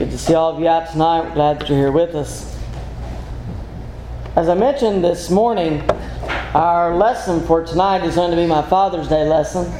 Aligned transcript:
Good 0.00 0.12
to 0.12 0.18
see 0.18 0.32
all 0.32 0.54
of 0.54 0.58
you 0.58 0.66
out 0.66 0.90
tonight. 0.90 1.28
We're 1.28 1.34
glad 1.34 1.60
that 1.60 1.68
you're 1.68 1.76
here 1.76 1.92
with 1.92 2.14
us. 2.14 2.58
As 4.34 4.48
I 4.48 4.54
mentioned 4.54 5.04
this 5.04 5.28
morning, 5.28 5.82
our 6.54 6.96
lesson 6.96 7.46
for 7.46 7.66
tonight 7.66 8.02
is 8.04 8.14
going 8.14 8.30
to 8.30 8.36
be 8.38 8.46
my 8.46 8.62
Father's 8.62 9.08
Day 9.08 9.28
lesson. 9.28 9.70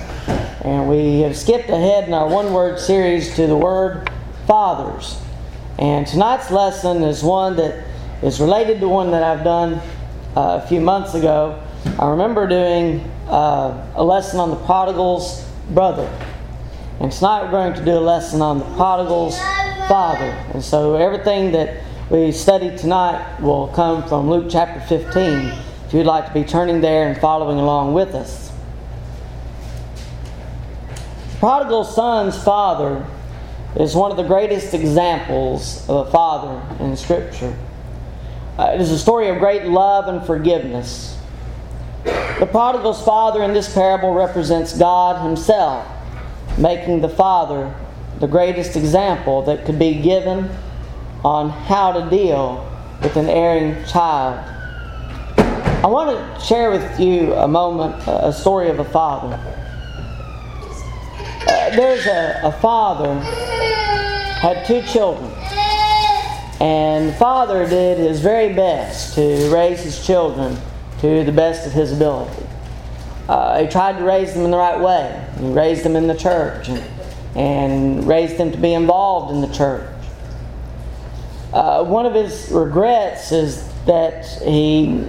And 0.62 0.90
we 0.90 1.20
have 1.20 1.34
skipped 1.34 1.70
ahead 1.70 2.06
in 2.06 2.12
our 2.12 2.28
one 2.28 2.52
word 2.52 2.78
series 2.78 3.34
to 3.36 3.46
the 3.46 3.56
word 3.56 4.10
fathers. 4.46 5.18
And 5.78 6.06
tonight's 6.06 6.50
lesson 6.50 7.02
is 7.02 7.22
one 7.22 7.56
that 7.56 7.82
is 8.22 8.42
related 8.42 8.78
to 8.80 8.90
one 8.90 9.12
that 9.12 9.22
I've 9.22 9.42
done 9.42 9.80
uh, 10.36 10.60
a 10.62 10.66
few 10.68 10.82
months 10.82 11.14
ago. 11.14 11.66
I 11.98 12.10
remember 12.10 12.46
doing 12.46 13.10
uh, 13.26 13.90
a 13.94 14.04
lesson 14.04 14.38
on 14.38 14.50
the 14.50 14.56
prodigal's 14.66 15.50
brother. 15.70 16.06
And 17.00 17.10
tonight 17.10 17.44
we're 17.44 17.52
going 17.52 17.72
to 17.72 17.84
do 17.86 17.92
a 17.92 18.00
lesson 18.00 18.42
on 18.42 18.58
the 18.58 18.66
prodigal's 18.76 19.40
father. 19.90 20.30
And 20.54 20.62
so 20.62 20.94
everything 20.94 21.50
that 21.50 21.82
we 22.10 22.30
study 22.30 22.78
tonight 22.78 23.40
will 23.40 23.66
come 23.74 24.06
from 24.08 24.30
Luke 24.30 24.46
chapter 24.48 24.78
15. 24.86 25.48
If 25.88 25.92
you'd 25.92 26.06
like 26.06 26.28
to 26.28 26.32
be 26.32 26.44
turning 26.44 26.80
there 26.80 27.08
and 27.08 27.20
following 27.20 27.58
along 27.58 27.92
with 27.92 28.14
us. 28.14 28.52
Prodigal 31.40 31.82
son's 31.82 32.40
father 32.40 33.04
is 33.80 33.96
one 33.96 34.12
of 34.12 34.16
the 34.16 34.22
greatest 34.22 34.74
examples 34.74 35.84
of 35.88 36.06
a 36.06 36.10
father 36.12 36.84
in 36.84 36.96
Scripture. 36.96 37.58
Uh, 38.58 38.70
it 38.72 38.80
is 38.80 38.92
a 38.92 38.98
story 38.98 39.26
of 39.26 39.40
great 39.40 39.64
love 39.64 40.06
and 40.06 40.24
forgiveness. 40.24 41.18
The 42.04 42.48
prodigal's 42.48 43.04
father 43.04 43.42
in 43.42 43.54
this 43.54 43.74
parable 43.74 44.14
represents 44.14 44.78
God 44.78 45.20
Himself, 45.26 45.84
making 46.56 47.00
the 47.00 47.08
father 47.08 47.74
the 48.18 48.26
greatest 48.26 48.76
example 48.76 49.42
that 49.42 49.64
could 49.64 49.78
be 49.78 50.00
given 50.00 50.50
on 51.24 51.50
how 51.50 51.92
to 51.92 52.10
deal 52.10 52.66
with 53.02 53.16
an 53.16 53.28
erring 53.28 53.84
child. 53.86 54.44
I 55.82 55.86
want 55.86 56.10
to 56.10 56.44
share 56.44 56.70
with 56.70 57.00
you 57.00 57.32
a 57.34 57.48
moment, 57.48 58.02
a 58.06 58.32
story 58.32 58.68
of 58.68 58.78
a 58.78 58.84
father. 58.84 59.38
Uh, 61.46 61.70
there's 61.76 62.06
a, 62.06 62.40
a 62.44 62.52
father 62.52 63.18
had 64.40 64.66
two 64.66 64.82
children, 64.82 65.30
and 66.60 67.08
the 67.08 67.14
father 67.14 67.66
did 67.66 67.98
his 67.98 68.20
very 68.20 68.52
best 68.52 69.14
to 69.14 69.50
raise 69.52 69.80
his 69.80 70.04
children 70.06 70.56
to 71.00 71.24
the 71.24 71.32
best 71.32 71.66
of 71.66 71.72
his 71.72 71.92
ability. 71.92 72.46
Uh, 73.28 73.62
he 73.62 73.68
tried 73.68 73.96
to 73.96 74.04
raise 74.04 74.34
them 74.34 74.44
in 74.44 74.50
the 74.50 74.56
right 74.58 74.80
way. 74.80 75.26
He 75.38 75.50
raised 75.52 75.82
them 75.82 75.96
in 75.96 76.06
the 76.06 76.16
church 76.16 76.68
and, 76.68 76.82
and 77.34 78.06
raised 78.06 78.36
them 78.38 78.52
to 78.52 78.58
be 78.58 78.74
involved 78.74 79.34
in 79.34 79.40
the 79.40 79.54
church. 79.54 79.88
Uh, 81.52 81.84
one 81.84 82.06
of 82.06 82.14
his 82.14 82.48
regrets 82.50 83.32
is 83.32 83.68
that 83.86 84.24
he 84.42 85.04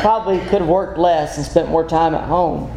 probably 0.00 0.38
could 0.38 0.60
have 0.60 0.68
worked 0.68 0.98
less 0.98 1.36
and 1.36 1.46
spent 1.46 1.68
more 1.68 1.86
time 1.86 2.14
at 2.14 2.24
home. 2.24 2.76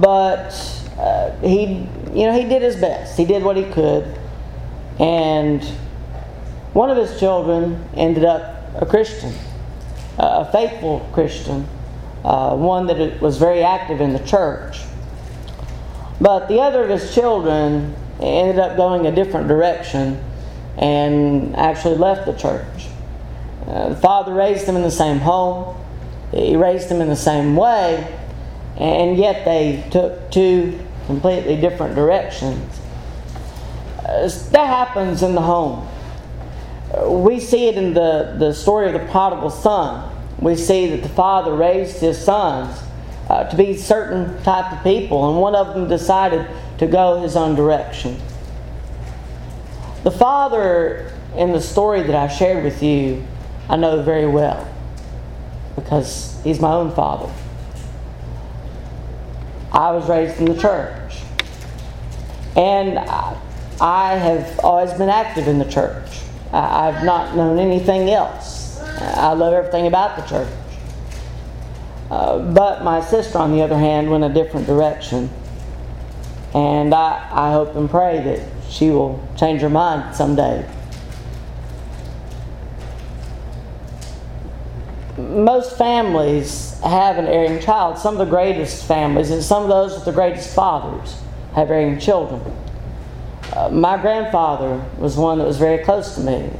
But 0.00 0.52
uh, 0.98 1.36
he, 1.40 1.86
you 2.14 2.26
know, 2.26 2.32
he 2.32 2.48
did 2.48 2.62
his 2.62 2.76
best. 2.76 3.16
He 3.16 3.24
did 3.24 3.42
what 3.42 3.56
he 3.56 3.64
could, 3.64 4.18
and 4.98 5.62
one 6.72 6.90
of 6.90 6.96
his 6.96 7.18
children 7.18 7.84
ended 7.94 8.24
up 8.24 8.80
a 8.80 8.86
Christian, 8.86 9.34
a 10.18 10.50
faithful 10.50 11.06
Christian, 11.12 11.66
uh, 12.24 12.56
one 12.56 12.86
that 12.86 13.20
was 13.20 13.36
very 13.36 13.62
active 13.62 14.00
in 14.00 14.12
the 14.12 14.20
church. 14.20 14.78
But 16.22 16.46
the 16.46 16.60
other 16.60 16.84
of 16.84 16.88
his 16.88 17.12
children 17.12 17.96
ended 18.20 18.60
up 18.60 18.76
going 18.76 19.06
a 19.06 19.12
different 19.12 19.48
direction 19.48 20.22
and 20.78 21.56
actually 21.56 21.96
left 21.96 22.26
the 22.26 22.32
church. 22.32 22.86
Uh, 23.66 23.88
the 23.88 23.96
father 23.96 24.32
raised 24.32 24.66
them 24.66 24.76
in 24.76 24.82
the 24.82 24.90
same 24.90 25.18
home, 25.18 25.76
he 26.30 26.54
raised 26.54 26.88
them 26.88 27.00
in 27.00 27.08
the 27.08 27.16
same 27.16 27.56
way, 27.56 28.06
and 28.76 29.18
yet 29.18 29.44
they 29.44 29.84
took 29.90 30.30
two 30.30 30.78
completely 31.06 31.60
different 31.60 31.96
directions. 31.96 32.80
Uh, 33.98 34.28
that 34.52 34.66
happens 34.66 35.24
in 35.24 35.34
the 35.34 35.40
home. 35.40 35.88
We 37.04 37.40
see 37.40 37.66
it 37.66 37.76
in 37.76 37.94
the, 37.94 38.36
the 38.38 38.52
story 38.52 38.86
of 38.86 38.92
the 38.92 39.10
prodigal 39.10 39.50
son. 39.50 40.08
We 40.38 40.54
see 40.54 40.88
that 40.90 41.02
the 41.02 41.08
father 41.08 41.52
raised 41.52 41.98
his 41.98 42.16
sons 42.16 42.78
uh, 43.32 43.44
to 43.44 43.56
be 43.56 43.74
certain 43.74 44.40
type 44.42 44.70
of 44.70 44.82
people, 44.82 45.30
and 45.30 45.40
one 45.40 45.54
of 45.54 45.72
them 45.72 45.88
decided 45.88 46.46
to 46.76 46.86
go 46.86 47.22
his 47.22 47.34
own 47.34 47.54
direction. 47.54 48.20
The 50.02 50.10
father 50.10 51.10
in 51.34 51.52
the 51.52 51.60
story 51.60 52.02
that 52.02 52.14
I 52.14 52.28
shared 52.28 52.62
with 52.62 52.82
you, 52.82 53.24
I 53.70 53.76
know 53.76 54.02
very 54.02 54.26
well 54.26 54.68
because 55.76 56.38
he's 56.44 56.60
my 56.60 56.72
own 56.72 56.94
father. 56.94 57.32
I 59.72 59.92
was 59.92 60.06
raised 60.10 60.38
in 60.38 60.44
the 60.44 60.60
church. 60.60 61.14
And 62.54 62.98
I 62.98 64.16
have 64.16 64.60
always 64.60 64.92
been 64.92 65.08
active 65.08 65.48
in 65.48 65.58
the 65.58 65.64
church. 65.64 66.20
I've 66.52 67.02
not 67.02 67.34
known 67.34 67.58
anything 67.58 68.10
else. 68.10 68.78
I 69.00 69.32
love 69.32 69.54
everything 69.54 69.86
about 69.86 70.16
the 70.16 70.22
church. 70.26 70.50
Uh, 72.12 72.38
but 72.52 72.84
my 72.84 73.00
sister, 73.00 73.38
on 73.38 73.52
the 73.52 73.62
other 73.62 73.78
hand, 73.78 74.10
went 74.10 74.22
a 74.22 74.28
different 74.28 74.66
direction. 74.66 75.30
And 76.52 76.92
I, 76.92 77.26
I 77.32 77.52
hope 77.52 77.74
and 77.74 77.88
pray 77.88 78.22
that 78.22 78.46
she 78.68 78.90
will 78.90 79.26
change 79.38 79.62
her 79.62 79.70
mind 79.70 80.14
someday. 80.14 80.68
Most 85.16 85.78
families 85.78 86.78
have 86.80 87.16
an 87.16 87.28
erring 87.28 87.62
child. 87.62 87.96
Some 87.96 88.12
of 88.12 88.18
the 88.18 88.30
greatest 88.30 88.84
families, 88.84 89.30
and 89.30 89.42
some 89.42 89.62
of 89.62 89.70
those 89.70 89.94
with 89.94 90.04
the 90.04 90.12
greatest 90.12 90.54
fathers, 90.54 91.18
have 91.54 91.70
erring 91.70 91.98
children. 91.98 92.42
Uh, 93.54 93.70
my 93.70 93.96
grandfather 93.96 94.84
was 94.98 95.16
one 95.16 95.38
that 95.38 95.46
was 95.46 95.56
very 95.56 95.82
close 95.82 96.14
to 96.16 96.20
me. 96.20 96.50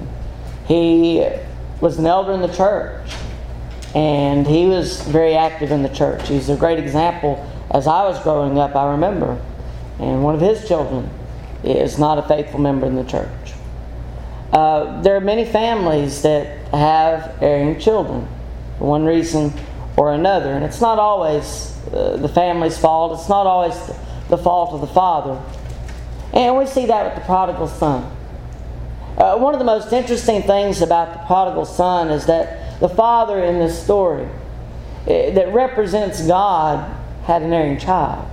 He 0.67 1.29
was 1.83 1.99
an 1.99 2.07
elder 2.07 2.33
in 2.33 2.41
the 2.41 2.55
church, 2.55 3.13
and 3.95 4.47
he 4.47 4.67
was 4.67 5.03
very 5.03 5.35
active 5.35 5.71
in 5.71 5.83
the 5.83 5.89
church. 5.89 6.29
He's 6.29 6.49
a 6.49 6.57
great 6.57 6.79
example. 6.79 7.47
As 7.71 7.87
I 7.87 8.05
was 8.05 8.23
growing 8.23 8.59
up, 8.59 8.75
I 8.75 8.93
remember, 8.93 9.41
and 9.99 10.23
one 10.23 10.35
of 10.35 10.41
his 10.41 10.67
children 10.67 11.11
is 11.63 11.99
not 11.99 12.19
a 12.19 12.23
faithful 12.23 12.61
member 12.61 12.87
in 12.87 12.97
the 12.97 13.05
church. 13.05 13.29
Uh, 14.53 15.01
there 15.03 15.17
are 15.17 15.21
many 15.21 15.45
families 15.45 16.23
that 16.23 16.67
have 16.69 17.43
erring 17.43 17.79
children 17.79 18.29
for 18.79 18.89
one 18.89 19.05
reason 19.05 19.53
or 19.97 20.13
another, 20.13 20.53
and 20.53 20.65
it's 20.65 20.81
not 20.81 20.99
always 20.99 21.79
uh, 21.93 22.17
the 22.17 22.29
family's 22.29 22.79
fault, 22.79 23.19
it's 23.19 23.29
not 23.29 23.47
always 23.47 23.75
the 24.29 24.39
fault 24.39 24.73
of 24.73 24.81
the 24.81 24.87
father. 24.87 25.41
And 26.33 26.57
we 26.57 26.67
see 26.67 26.87
that 26.87 27.05
with 27.05 27.15
the 27.15 27.27
prodigal 27.27 27.69
son. 27.69 28.11
Uh, 29.19 29.37
one 29.37 29.55
of 29.55 29.59
the 29.59 29.65
most 29.65 29.93
interesting 29.93 30.43
things 30.43 30.81
about 30.81 31.13
the 31.13 31.27
prodigal 31.27 31.67
son 31.67 32.09
is 32.09 32.27
that 32.27 32.62
the 32.83 32.89
father 32.89 33.39
in 33.39 33.61
this 33.61 33.81
story 33.81 34.25
uh, 34.25 35.07
that 35.07 35.53
represents 35.55 36.27
God 36.27 36.97
had 37.23 37.43
an 37.43 37.53
erring 37.53 37.79
child. 37.79 38.29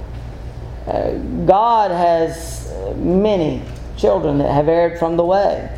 Uh, 0.87 1.11
God 1.45 1.91
has 1.91 2.73
many 2.95 3.61
children 3.95 4.39
that 4.39 4.51
have 4.51 4.67
erred 4.67 4.97
from 4.97 5.17
the 5.17 5.23
way. 5.23 5.69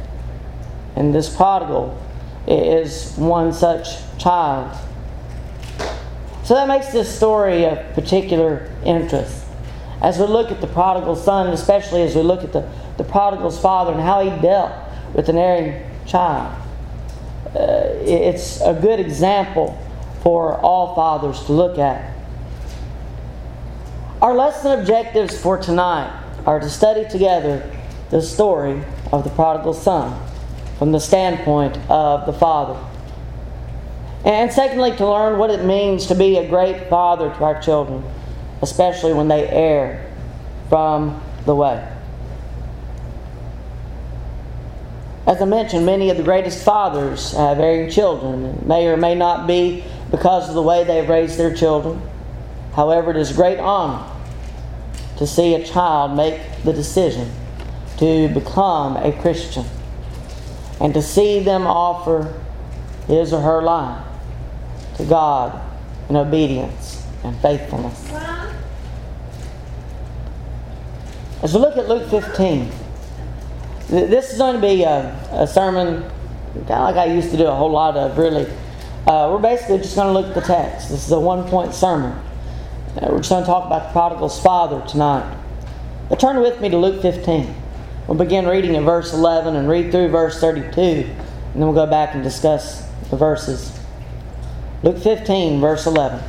And 0.95 1.13
this 1.13 1.35
prodigal 1.35 2.01
is 2.47 3.13
one 3.17 3.51
such 3.51 3.87
child. 4.17 4.73
So 6.45 6.53
that 6.53 6.69
makes 6.69 6.93
this 6.93 7.13
story 7.13 7.65
of 7.65 7.77
particular 7.93 8.71
interest. 8.85 9.47
As 10.01 10.17
we 10.17 10.27
look 10.27 10.49
at 10.49 10.61
the 10.61 10.67
prodigal 10.67 11.17
son, 11.17 11.47
especially 11.47 12.03
as 12.03 12.15
we 12.15 12.21
look 12.21 12.45
at 12.45 12.53
the, 12.53 12.71
the 12.97 13.03
prodigal's 13.03 13.59
father 13.59 13.91
and 13.91 14.01
how 14.01 14.23
he 14.23 14.29
dealt 14.41 14.71
with 15.13 15.27
an 15.27 15.37
erring 15.37 15.83
child, 16.05 16.60
uh, 17.55 17.83
it's 18.01 18.61
a 18.61 18.73
good 18.73 18.99
example 18.99 19.77
for 20.21 20.57
all 20.59 20.95
fathers 20.95 21.43
to 21.45 21.53
look 21.53 21.77
at. 21.77 22.15
Our 24.21 24.35
lesson 24.35 24.79
objectives 24.79 25.39
for 25.39 25.57
tonight 25.57 26.15
are 26.45 26.59
to 26.59 26.69
study 26.69 27.07
together 27.09 27.69
the 28.09 28.21
story 28.21 28.83
of 29.11 29.23
the 29.23 29.29
prodigal 29.31 29.73
son 29.73 30.19
from 30.77 30.91
the 30.91 30.99
standpoint 30.99 31.77
of 31.89 32.25
the 32.25 32.33
father. 32.33 32.79
And 34.23 34.51
secondly, 34.51 34.95
to 34.97 35.09
learn 35.09 35.39
what 35.39 35.49
it 35.49 35.65
means 35.65 36.05
to 36.07 36.15
be 36.15 36.37
a 36.37 36.47
great 36.47 36.87
father 36.89 37.29
to 37.29 37.43
our 37.43 37.61
children, 37.61 38.03
especially 38.61 39.13
when 39.13 39.27
they 39.27 39.47
err 39.49 40.11
from 40.69 41.21
the 41.45 41.55
way. 41.55 41.90
As 45.27 45.41
I 45.41 45.45
mentioned, 45.45 45.85
many 45.85 46.09
of 46.09 46.17
the 46.17 46.23
greatest 46.23 46.63
fathers 46.63 47.33
have 47.33 47.59
erring 47.59 47.91
children. 47.91 48.45
It 48.45 48.65
may 48.65 48.87
or 48.87 48.97
may 48.97 49.13
not 49.13 49.45
be 49.45 49.83
because 50.09 50.49
of 50.49 50.55
the 50.55 50.61
way 50.61 50.83
they've 50.83 51.07
raised 51.07 51.37
their 51.37 51.53
children. 51.53 52.01
However, 52.73 53.11
it 53.11 53.17
is 53.17 53.31
great 53.31 53.59
honor 53.59 54.07
to 55.17 55.27
see 55.27 55.53
a 55.53 55.63
child 55.63 56.15
make 56.17 56.41
the 56.63 56.73
decision 56.73 57.29
to 57.97 58.29
become 58.29 58.97
a 58.97 59.11
Christian 59.21 59.65
and 60.79 60.93
to 60.95 61.01
see 61.01 61.41
them 61.41 61.67
offer 61.67 62.33
his 63.05 63.31
or 63.31 63.41
her 63.41 63.61
life 63.61 64.03
to 64.97 65.05
God 65.05 65.61
in 66.09 66.15
obedience 66.15 67.05
and 67.23 67.37
faithfulness. 67.37 68.11
As 71.43 71.53
we 71.53 71.59
look 71.59 71.77
at 71.77 71.87
Luke 71.87 72.09
15, 72.09 72.71
this 73.91 74.31
is 74.31 74.37
going 74.37 74.55
to 74.55 74.61
be 74.61 74.83
a, 74.83 75.11
a 75.31 75.45
sermon 75.45 76.09
kind 76.53 76.71
of 76.71 76.95
like 76.95 76.95
I 76.95 77.05
used 77.05 77.31
to 77.31 77.37
do 77.37 77.45
a 77.45 77.55
whole 77.55 77.71
lot 77.71 77.95
of, 77.95 78.17
really. 78.17 78.45
Uh, 79.07 79.29
we're 79.31 79.39
basically 79.39 79.77
just 79.77 79.95
going 79.95 80.07
to 80.07 80.13
look 80.13 80.27
at 80.27 80.35
the 80.35 80.41
text. 80.41 80.89
This 80.89 81.05
is 81.05 81.11
a 81.11 81.19
one 81.19 81.47
point 81.49 81.73
sermon. 81.73 82.11
Uh, 82.95 83.07
we're 83.09 83.17
just 83.17 83.29
going 83.29 83.43
to 83.43 83.47
talk 83.47 83.65
about 83.65 83.87
the 83.87 83.91
prodigal's 83.91 84.41
father 84.41 84.83
tonight. 84.87 85.37
But 86.09 86.19
turn 86.19 86.39
with 86.41 86.59
me 86.61 86.69
to 86.69 86.77
Luke 86.77 87.01
15. 87.01 87.55
We'll 88.07 88.17
begin 88.17 88.45
reading 88.45 88.75
in 88.75 88.83
verse 88.83 89.13
11 89.13 89.55
and 89.55 89.69
read 89.69 89.91
through 89.91 90.09
verse 90.09 90.39
32, 90.39 90.79
and 90.81 91.05
then 91.55 91.61
we'll 91.61 91.73
go 91.73 91.87
back 91.87 92.13
and 92.13 92.23
discuss 92.23 92.85
the 93.09 93.15
verses. 93.15 93.79
Luke 94.83 94.97
15, 94.97 95.61
verse 95.61 95.85
11. 95.85 96.21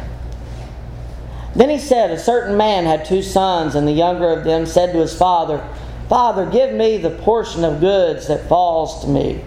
Then 1.56 1.69
he 1.69 1.79
said, 1.79 2.11
A 2.11 2.19
certain 2.19 2.56
man 2.56 2.85
had 2.85 3.05
two 3.05 3.23
sons, 3.23 3.75
and 3.75 3.87
the 3.87 3.93
younger 3.93 4.31
of 4.31 4.44
them 4.44 4.67
said 4.67 4.93
to 4.93 4.99
his 4.99 5.17
father, 5.17 5.67
Father, 6.12 6.44
give 6.44 6.75
me 6.75 6.99
the 6.99 7.09
portion 7.09 7.64
of 7.64 7.81
goods 7.81 8.26
that 8.29 8.47
falls 8.47 9.00
to 9.00 9.09
me. 9.09 9.43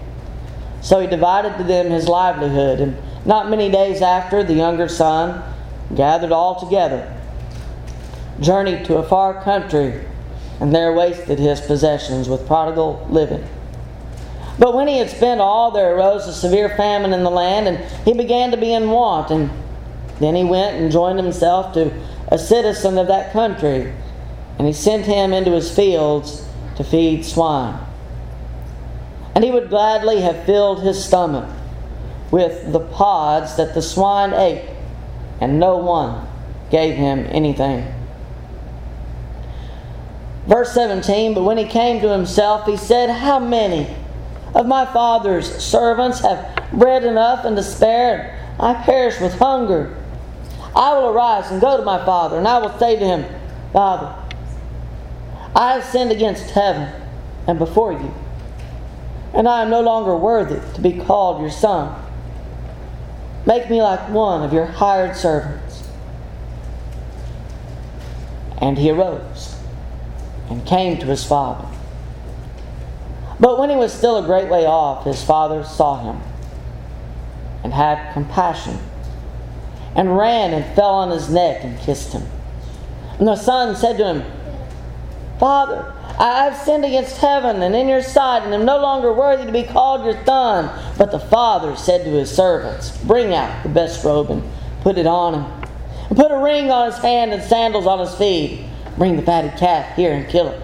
So 0.82 1.00
he 1.00 1.06
divided 1.06 1.60
to 1.60 1.64
them 1.64 1.92
his 1.92 2.08
livelihood. 2.08 2.80
And 2.80 2.98
not 3.24 3.52
many 3.52 3.70
days 3.70 4.02
after, 4.02 4.44
the 4.44 4.56
younger 4.56 4.88
son 4.88 5.44
gathered 5.94 6.32
all 6.32 6.60
together, 6.60 7.16
journeyed 8.40 8.84
to 8.86 8.96
a 8.96 9.08
far 9.08 9.44
country, 9.44 10.04
and 10.60 10.74
there 10.74 10.92
wasted 10.92 11.38
his 11.38 11.62
possessions 11.62 12.28
with 12.28 12.48
prodigal 12.48 13.06
living. 13.12 13.48
But 14.58 14.74
when 14.74 14.88
he 14.88 14.98
had 14.98 15.12
spent 15.12 15.42
all, 15.42 15.70
there 15.70 15.96
arose 15.96 16.26
a 16.28 16.34
severe 16.34 16.70
famine 16.70 17.14
in 17.14 17.24
the 17.24 17.30
land, 17.30 17.68
and 17.68 17.78
he 18.06 18.14
began 18.14 18.50
to 18.50 18.58
be 18.58 18.74
in 18.74 18.90
want. 18.90 19.30
And 19.30 19.52
then 20.20 20.34
he 20.34 20.44
went 20.44 20.78
and 20.78 20.92
joined 20.92 21.20
himself 21.20 21.76
to 21.76 21.94
a 22.30 22.40
citizen 22.40 22.98
of 22.98 23.06
that 23.06 23.34
country, 23.34 23.94
and 24.58 24.66
he 24.66 24.74
sent 24.74 25.06
him 25.06 25.32
into 25.32 25.52
his 25.52 25.72
fields 25.72 26.42
to 26.76 26.84
feed 26.84 27.26
swine. 27.26 27.80
And 29.34 29.44
he 29.44 29.52
would 29.52 29.70
gladly 29.70 30.22
have 30.22 30.46
filled 30.46 30.82
his 30.82 31.04
stomach 31.04 31.50
with 32.32 32.72
the 32.72 32.80
pods 32.80 33.58
that 33.58 33.74
the 33.74 33.82
swine 33.82 34.34
ate, 34.34 34.70
and 35.42 35.60
no 35.60 35.78
one 35.78 36.28
gave 36.70 36.96
him 36.96 37.26
anything. 37.30 37.94
Verse 40.48 40.74
17 40.74 41.34
But 41.34 41.44
when 41.44 41.58
he 41.58 41.66
came 41.66 42.02
to 42.02 42.10
himself, 42.10 42.66
he 42.66 42.78
said, 42.78 43.10
How 43.10 43.40
many 43.40 43.94
of 44.54 44.66
my 44.66 44.86
father's 44.86 45.50
servants 45.64 46.22
have 46.22 46.70
bread 46.72 47.04
enough 47.04 47.46
and 47.46 47.56
to 47.58 47.64
spare? 47.64 48.40
I 48.60 48.74
perish 48.74 49.20
with 49.20 49.34
hunger. 49.34 49.96
I 50.76 50.94
will 50.94 51.10
arise 51.10 51.52
and 51.52 51.62
go 51.62 51.78
to 51.78 51.84
my 51.84 52.04
father, 52.06 52.38
and 52.38 52.48
I 52.48 52.60
will 52.60 52.78
say 52.78 52.98
to 52.98 53.06
him, 53.06 53.26
Father, 53.72 54.14
I 55.56 55.74
have 55.74 55.86
sinned 55.86 56.12
against 56.12 56.50
heaven 56.50 56.90
and 57.48 57.58
before 57.58 57.94
you, 57.94 58.14
and 59.34 59.48
I 59.48 59.62
am 59.62 59.70
no 59.70 59.82
longer 59.82 60.16
worthy 60.16 60.60
to 60.76 60.82
be 60.82 60.92
called 60.92 61.42
your 61.42 61.50
son. 61.50 62.04
Make 63.46 63.70
me 63.70 63.82
like 63.82 64.10
one 64.10 64.44
of 64.44 64.52
your 64.52 64.66
hired 64.66 65.16
servants. 65.16 65.88
And 68.58 68.78
he 68.78 68.90
arose 68.90 69.56
and 70.50 70.66
came 70.66 70.98
to 70.98 71.06
his 71.06 71.24
father. 71.24 71.68
But 73.40 73.60
when 73.60 73.70
he 73.70 73.76
was 73.76 73.94
still 73.94 74.18
a 74.18 74.26
great 74.26 74.50
way 74.50 74.66
off, 74.66 75.06
his 75.06 75.24
father 75.24 75.64
saw 75.64 76.12
him 76.12 76.22
and 77.64 77.74
had 77.74 78.14
compassion 78.14 78.80
and 79.96 80.18
ran 80.18 80.54
and 80.54 80.76
fell 80.76 80.96
on 80.96 81.12
his 81.12 81.30
neck 81.30 81.64
and 81.64 81.80
kissed 81.80 82.14
him. 82.14 82.24
And 83.20 83.28
the 83.28 83.36
son 83.36 83.76
said 83.76 83.98
to 83.98 84.06
him, 84.06 84.35
Father, 85.40 85.94
I 86.18 86.46
have 86.46 86.58
sinned 86.58 86.86
against 86.86 87.18
heaven 87.18 87.62
and 87.62 87.76
in 87.76 87.88
your 87.88 88.02
sight, 88.02 88.44
and 88.44 88.54
am 88.54 88.66
no 88.66 88.80
longer 88.80 89.12
worthy 89.12 89.46
to 89.46 89.52
be 89.52 89.64
called 89.64 90.06
your 90.06 90.24
son. 90.26 90.72
But 90.98 91.12
the 91.12 91.20
father 91.20 91.76
said 91.76 92.06
to 92.06 92.12
his 92.12 92.32
servants, 92.32 92.98
Bring 93.04 93.34
out 93.34 93.64
the 93.64 93.70
best 93.70 94.04
robe 94.04 94.32
and 94.32 94.44
put 94.82 94.98
it 94.98 95.06
on 95.06 95.34
him, 95.34 95.70
and 96.10 96.18
put 96.18 96.32
a 96.32 96.38
ring 96.38 96.72
on 96.72 96.92
his 96.92 97.00
hand 97.00 97.34
and 97.34 97.44
sandals 97.44 97.86
on 97.86 98.00
his 98.00 98.16
feet. 98.16 98.66
Bring 98.98 99.18
the 99.18 99.22
fatted 99.22 99.58
calf 99.58 99.96
here 99.98 100.14
and 100.14 100.30
kill 100.30 100.48
it, 100.48 100.62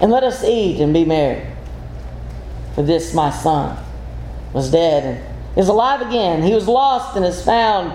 and 0.00 0.10
let 0.10 0.24
us 0.24 0.42
eat 0.42 0.80
and 0.80 0.94
be 0.94 1.04
merry. 1.04 1.46
For 2.74 2.82
this 2.82 3.12
my 3.12 3.30
son 3.30 3.78
was 4.52 4.70
dead 4.70 5.04
and 5.04 5.58
is 5.58 5.68
alive 5.68 6.00
again. 6.00 6.42
He 6.42 6.54
was 6.54 6.66
lost 6.66 7.16
and 7.16 7.24
is 7.24 7.44
found 7.44 7.92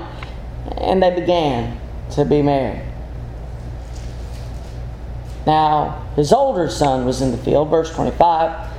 and 0.77 1.01
they 1.01 1.13
began 1.13 1.79
to 2.11 2.25
be 2.25 2.41
married. 2.41 2.88
Now, 5.45 6.05
his 6.15 6.31
older 6.33 6.69
son 6.69 7.05
was 7.05 7.21
in 7.21 7.31
the 7.31 7.37
field, 7.37 7.69
verse 7.69 7.93
25. 7.93 8.69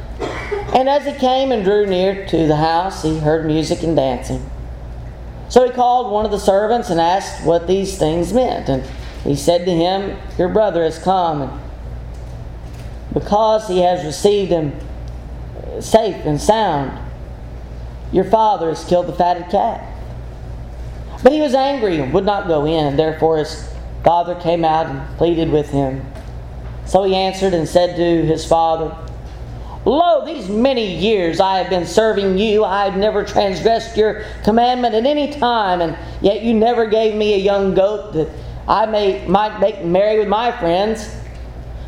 And 0.74 0.88
as 0.88 1.04
he 1.04 1.12
came 1.12 1.52
and 1.52 1.64
drew 1.64 1.86
near 1.86 2.26
to 2.26 2.46
the 2.46 2.56
house, 2.56 3.02
he 3.02 3.18
heard 3.18 3.46
music 3.46 3.82
and 3.82 3.96
dancing. 3.96 4.48
So 5.48 5.64
he 5.64 5.72
called 5.72 6.12
one 6.12 6.24
of 6.24 6.30
the 6.30 6.38
servants 6.38 6.90
and 6.90 7.00
asked 7.00 7.44
what 7.44 7.66
these 7.66 7.98
things 7.98 8.32
meant. 8.32 8.68
And 8.68 8.84
he 9.24 9.34
said 9.34 9.64
to 9.64 9.70
him, 9.70 10.16
Your 10.38 10.48
brother 10.48 10.84
has 10.84 10.98
come, 10.98 11.42
and 11.42 11.60
because 13.12 13.68
he 13.68 13.80
has 13.80 14.04
received 14.04 14.50
him 14.50 14.78
safe 15.80 16.24
and 16.24 16.40
sound, 16.40 16.98
your 18.12 18.24
father 18.24 18.68
has 18.68 18.84
killed 18.84 19.06
the 19.06 19.12
fatted 19.12 19.50
calf. 19.50 19.86
But 21.22 21.32
he 21.32 21.40
was 21.40 21.54
angry 21.54 22.00
and 22.00 22.12
would 22.12 22.24
not 22.24 22.46
go 22.46 22.64
in. 22.64 22.96
Therefore 22.96 23.38
his 23.38 23.68
father 24.04 24.34
came 24.36 24.64
out 24.64 24.86
and 24.86 25.18
pleaded 25.18 25.50
with 25.50 25.70
him. 25.70 26.09
So 26.90 27.04
he 27.04 27.14
answered 27.14 27.54
and 27.54 27.68
said 27.68 27.94
to 27.94 28.26
his 28.26 28.44
father, 28.44 28.96
Lo, 29.84 30.26
these 30.26 30.48
many 30.48 30.96
years 30.96 31.38
I 31.38 31.58
have 31.58 31.70
been 31.70 31.86
serving 31.86 32.36
you. 32.36 32.64
I 32.64 32.84
have 32.84 32.96
never 32.96 33.24
transgressed 33.24 33.96
your 33.96 34.24
commandment 34.42 34.96
at 34.96 35.06
any 35.06 35.32
time, 35.32 35.82
and 35.82 35.96
yet 36.20 36.42
you 36.42 36.52
never 36.52 36.86
gave 36.86 37.14
me 37.14 37.34
a 37.34 37.36
young 37.36 37.74
goat 37.74 38.12
that 38.14 38.28
I 38.66 38.86
may, 38.86 39.24
might 39.28 39.60
make 39.60 39.84
merry 39.84 40.18
with 40.18 40.26
my 40.26 40.50
friends. 40.50 41.14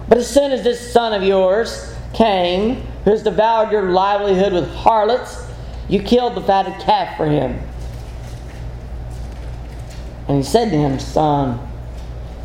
But 0.08 0.19
as 0.19 0.32
soon 0.32 0.52
as 0.52 0.62
this 0.62 0.93
son 0.93 1.12
of 1.12 1.25
yours 1.25 1.93
came, 2.14 2.76
who 3.05 3.10
has 3.10 3.25
devoured 3.25 3.72
your 3.72 3.90
livelihood 3.90 4.52
with 4.52 4.72
harlots, 4.72 5.44
you 5.88 6.00
killed 6.00 6.36
the 6.36 6.43
fatted 6.43 6.81
calf 6.81 7.17
for 7.17 7.27
him. 7.27 7.58
And 10.29 10.36
he 10.36 10.44
said 10.44 10.70
to 10.70 10.77
him, 10.77 11.00
Son, 11.00 11.58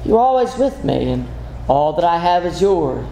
you're 0.03 0.17
always 0.17 0.57
with 0.57 0.83
me, 0.83 1.11
and 1.11 1.27
all 1.67 1.93
that 1.93 2.03
I 2.03 2.17
have 2.17 2.45
is 2.45 2.61
yours. 2.61 3.05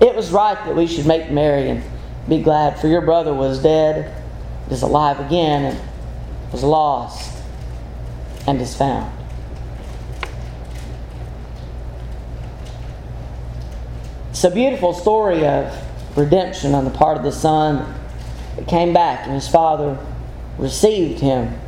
It 0.00 0.14
was 0.14 0.30
right 0.32 0.56
that 0.64 0.74
we 0.74 0.86
should 0.86 1.06
make 1.06 1.30
merry 1.30 1.68
and 1.68 1.82
be 2.28 2.42
glad, 2.42 2.78
for 2.80 2.88
your 2.88 3.00
brother 3.00 3.34
was 3.34 3.62
dead, 3.62 4.14
is 4.70 4.82
alive 4.82 5.20
again, 5.20 5.76
and 5.76 5.80
was 6.52 6.62
lost, 6.62 7.42
and 8.46 8.60
is 8.60 8.76
found. 8.76 9.12
It's 14.30 14.44
a 14.44 14.50
beautiful 14.50 14.92
story 14.92 15.46
of 15.46 15.72
redemption 16.16 16.74
on 16.74 16.84
the 16.84 16.90
part 16.90 17.16
of 17.16 17.22
the 17.22 17.32
son 17.32 17.94
that 18.56 18.66
came 18.66 18.92
back, 18.92 19.26
and 19.26 19.34
his 19.34 19.48
father 19.48 19.98
received 20.58 21.20
him 21.20 21.58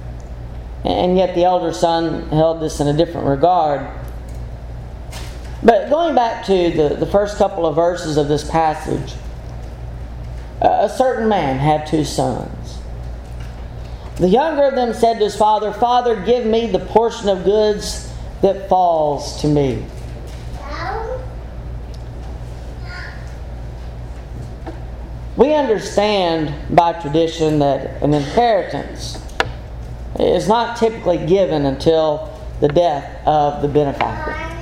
and 0.85 1.17
yet 1.17 1.35
the 1.35 1.45
elder 1.45 1.73
son 1.73 2.29
held 2.29 2.61
this 2.61 2.79
in 2.79 2.87
a 2.87 2.93
different 2.93 3.27
regard. 3.27 3.89
But 5.65 5.89
going 5.89 6.15
back 6.15 6.45
to 6.47 6.71
the, 6.71 6.97
the 6.97 7.07
first 7.07 7.39
couple 7.39 7.65
of 7.65 7.75
verses 7.75 8.19
of 8.19 8.29
this 8.29 8.49
passage, 8.49 9.15
a 10.61 10.89
certain 10.89 11.29
man 11.29 11.59
had 11.59 11.87
two 11.87 12.05
sons. 12.05 12.79
The 14.17 14.29
younger 14.29 14.65
of 14.65 14.75
them 14.75 14.93
said 14.93 15.15
to 15.15 15.25
his 15.25 15.35
father, 15.35 15.73
Father, 15.73 16.21
give 16.21 16.45
me 16.47 16.67
the 16.67 16.79
portion 16.79 17.29
of 17.29 17.45
goods 17.45 18.13
that 18.43 18.69
falls 18.69 19.41
to 19.41 19.49
me. 19.49 19.85
We 25.37 25.53
understand 25.53 26.55
by 26.77 26.93
tradition 26.93 27.59
that 27.59 28.03
an 28.03 28.15
inheritance 28.15 29.21
is 30.21 30.47
not 30.47 30.77
typically 30.77 31.27
given 31.27 31.67
until 31.67 32.31
the 32.61 32.69
death 32.69 33.27
of 33.27 33.63
the 33.63 33.69
benefactor. 33.69 34.54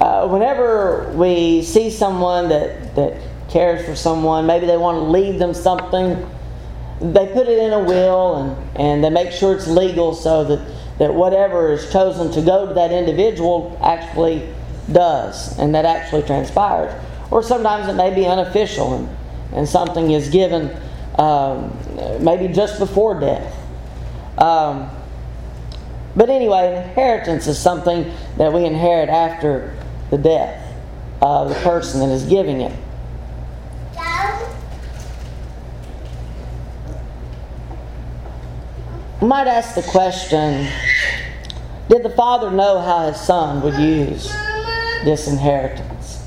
Uh, 0.00 0.28
whenever 0.28 1.12
we 1.16 1.62
see 1.62 1.90
someone 1.90 2.48
that, 2.48 2.94
that 2.94 3.20
cares 3.48 3.84
for 3.84 3.96
someone, 3.96 4.46
maybe 4.46 4.66
they 4.66 4.76
want 4.76 4.96
to 4.96 5.02
leave 5.02 5.38
them 5.38 5.52
something, 5.52 6.14
they 7.00 7.26
put 7.32 7.48
it 7.48 7.58
in 7.58 7.72
a 7.72 7.80
will 7.80 8.36
and, 8.36 8.76
and 8.76 9.04
they 9.04 9.10
make 9.10 9.32
sure 9.32 9.54
it's 9.54 9.66
legal 9.66 10.14
so 10.14 10.44
that, 10.44 10.98
that 10.98 11.12
whatever 11.12 11.72
is 11.72 11.90
chosen 11.90 12.30
to 12.30 12.42
go 12.42 12.66
to 12.66 12.74
that 12.74 12.92
individual 12.92 13.76
actually 13.82 14.48
does 14.92 15.58
and 15.58 15.74
that 15.74 15.84
actually 15.84 16.22
transpires. 16.22 16.92
or 17.30 17.42
sometimes 17.42 17.88
it 17.88 17.94
may 17.94 18.14
be 18.14 18.26
unofficial 18.26 18.94
and, 18.94 19.08
and 19.52 19.68
something 19.68 20.10
is 20.10 20.28
given 20.28 20.74
um, 21.16 21.76
maybe 22.20 22.52
just 22.52 22.78
before 22.78 23.18
death. 23.18 23.54
Um, 24.38 24.90
but 26.16 26.30
anyway, 26.30 26.84
inheritance 26.84 27.46
is 27.46 27.58
something 27.58 28.12
that 28.38 28.52
we 28.52 28.64
inherit 28.64 29.08
after 29.08 29.76
the 30.10 30.18
death 30.18 30.74
of 31.20 31.48
the 31.48 31.54
person 31.56 32.00
that 32.00 32.10
is 32.10 32.24
giving 32.24 32.60
it. 32.60 32.72
Might 39.20 39.48
ask 39.48 39.74
the 39.74 39.82
question 39.82 40.68
Did 41.88 42.04
the 42.04 42.10
father 42.10 42.50
know 42.52 42.80
how 42.80 43.08
his 43.08 43.20
son 43.20 43.62
would 43.62 43.74
use 43.74 44.30
this 45.04 45.26
inheritance? 45.26 46.24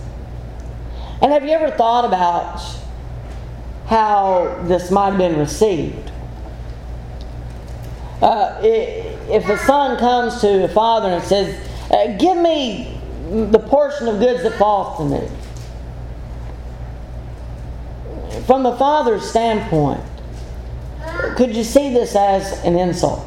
And 1.22 1.32
have 1.32 1.44
you 1.44 1.52
ever 1.52 1.72
thought 1.72 2.04
about 2.04 2.60
how 3.86 4.62
this 4.64 4.92
might 4.92 5.12
have 5.12 5.18
been 5.18 5.38
received? 5.38 6.12
Uh, 8.22 8.60
if 8.62 9.48
a 9.48 9.58
son 9.60 9.98
comes 9.98 10.42
to 10.42 10.66
a 10.66 10.68
father 10.68 11.10
and 11.10 11.24
says, 11.24 11.56
uh, 11.92 12.18
Give 12.18 12.38
me 12.38 13.01
the 13.32 13.60
portion 13.60 14.10
of 14.10 14.20
goods 14.20 14.44
that 14.44 14.58
falls 14.58 14.98
to 14.98 15.06
me. 15.06 15.28
From 18.46 18.64
the 18.64 18.76
father's 18.76 19.24
standpoint, 19.30 20.02
could 21.38 21.56
you 21.56 21.64
see 21.64 21.94
this 21.94 22.14
as 22.16 22.64
an 22.66 22.78
insult? 22.78 23.26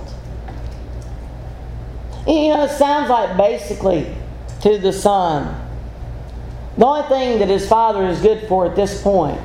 You 2.27 2.55
know, 2.55 2.65
it 2.65 2.71
sounds 2.71 3.09
like 3.09 3.37
basically 3.39 4.15
to 4.61 4.79
the 4.79 4.93
son, 4.93 5.61
the 6.77 6.85
only 6.85 7.09
thing 7.09 7.39
that 7.39 7.49
his 7.49 7.67
father 7.67 8.07
is 8.07 8.21
good 8.21 8.47
for 8.47 8.67
at 8.67 8.77
this 8.77 9.03
point 9.03 9.41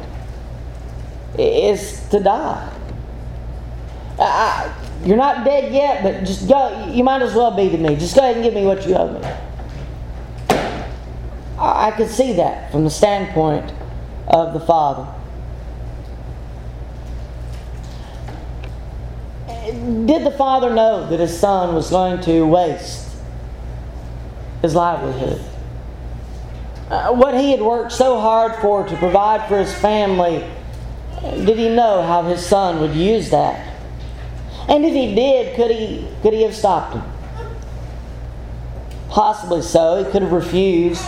is 1.38 2.06
to 2.10 2.20
die. 2.20 2.74
I, 4.20 4.74
you're 5.06 5.16
not 5.16 5.46
dead 5.46 5.74
yet, 5.74 6.04
but 6.04 6.26
just 6.26 6.50
go. 6.50 6.92
You 6.92 7.06
might 7.06 7.22
as 7.22 7.34
well 7.34 7.52
be 7.52 7.70
to 7.70 7.78
me. 7.78 7.96
Just 7.96 8.16
go 8.16 8.22
ahead 8.22 8.36
and 8.36 8.44
give 8.44 8.54
me 8.54 8.66
what 8.66 8.86
you 8.86 8.96
owe 8.96 9.14
me. 9.14 9.49
I, 11.60 11.92
could 11.92 12.10
see 12.10 12.34
that 12.34 12.72
from 12.72 12.86
the 12.86 12.90
standpoint 12.90 13.74
of 14.28 14.54
the 14.54 14.60
father. 14.62 15.08
Did 20.06 20.24
the 20.24 20.32
father 20.32 20.74
know 20.74 21.08
that 21.10 21.20
his 21.20 21.38
son 21.38 21.76
was 21.76 21.90
going 21.90 22.22
to 22.22 22.46
waste 22.46 23.08
his 24.62 24.74
livelihood? 24.74 25.42
Uh, 26.90 27.14
what 27.14 27.36
he 27.36 27.52
had 27.52 27.62
worked 27.62 27.92
so 27.92 28.20
hard 28.20 28.56
for 28.62 28.88
to 28.88 28.98
provide 28.98 29.48
for 29.48 29.60
his 29.60 29.74
family, 29.76 30.44
did 31.22 31.58
he 31.58 31.70
know 31.70 32.02
how 32.02 32.24
his 32.24 32.44
son 32.44 32.80
would 32.80 32.96
use 32.96 33.30
that? 33.30 33.66
And 34.68 34.86
if 34.86 34.94
he 34.94 35.14
did, 35.14 35.56
could 35.56 35.72
he, 35.72 36.08
could 36.22 36.34
he 36.34 36.44
have 36.44 36.56
stopped 36.56 36.96
him? 36.96 37.04
Possibly 39.10 39.62
so. 39.62 40.04
He 40.04 40.12
could 40.12 40.22
have 40.22 40.32
refused. 40.32 41.04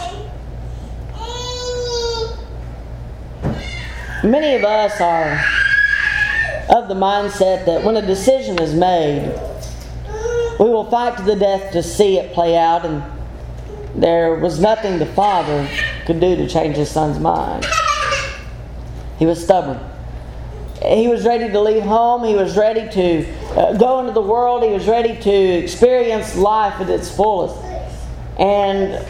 Many 4.23 4.53
of 4.53 4.63
us 4.63 5.01
are 5.01 5.43
of 6.69 6.87
the 6.87 6.93
mindset 6.93 7.65
that 7.65 7.83
when 7.83 7.97
a 7.97 8.05
decision 8.05 8.61
is 8.61 8.71
made, 8.71 9.27
we 10.59 10.69
will 10.69 10.87
fight 10.91 11.17
to 11.17 11.23
the 11.23 11.35
death 11.35 11.71
to 11.73 11.81
see 11.81 12.19
it 12.19 12.31
play 12.31 12.55
out, 12.55 12.85
and 12.85 13.03
there 13.95 14.35
was 14.35 14.59
nothing 14.59 14.99
the 14.99 15.07
father 15.07 15.67
could 16.05 16.19
do 16.19 16.35
to 16.35 16.47
change 16.47 16.75
his 16.75 16.91
son's 16.91 17.17
mind. 17.17 17.65
He 19.17 19.25
was 19.25 19.43
stubborn. 19.43 19.79
He 20.85 21.07
was 21.07 21.25
ready 21.25 21.51
to 21.51 21.59
leave 21.59 21.81
home. 21.81 22.23
He 22.23 22.35
was 22.35 22.55
ready 22.55 22.87
to 22.89 23.33
uh, 23.59 23.73
go 23.73 24.01
into 24.01 24.11
the 24.11 24.21
world. 24.21 24.61
He 24.61 24.69
was 24.69 24.87
ready 24.87 25.19
to 25.19 25.31
experience 25.31 26.35
life 26.35 26.79
at 26.79 26.89
its 26.89 27.09
fullest. 27.09 27.55
And 28.37 29.03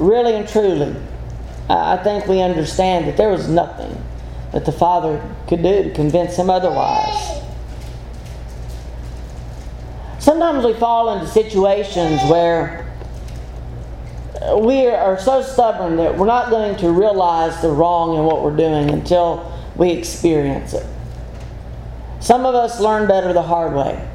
really 0.00 0.34
and 0.34 0.48
truly, 0.48 0.96
I 1.68 1.96
think 1.98 2.26
we 2.26 2.40
understand 2.40 3.06
that 3.06 3.16
there 3.16 3.28
was 3.28 3.48
nothing 3.48 4.02
that 4.52 4.64
the 4.64 4.72
Father 4.72 5.22
could 5.46 5.62
do 5.62 5.84
to 5.84 5.90
convince 5.90 6.36
him 6.36 6.48
otherwise. 6.48 7.42
Sometimes 10.18 10.64
we 10.64 10.74
fall 10.74 11.14
into 11.14 11.26
situations 11.26 12.20
where 12.30 12.86
we 14.56 14.86
are 14.86 15.18
so 15.18 15.42
stubborn 15.42 15.96
that 15.96 16.16
we're 16.16 16.26
not 16.26 16.50
going 16.50 16.76
to 16.76 16.90
realize 16.90 17.60
the 17.60 17.70
wrong 17.70 18.16
in 18.16 18.24
what 18.24 18.42
we're 18.42 18.56
doing 18.56 18.90
until 18.90 19.52
we 19.76 19.90
experience 19.90 20.72
it. 20.72 20.86
Some 22.20 22.46
of 22.46 22.54
us 22.54 22.80
learn 22.80 23.06
better 23.06 23.32
the 23.32 23.42
hard 23.42 23.74
way. 23.74 24.08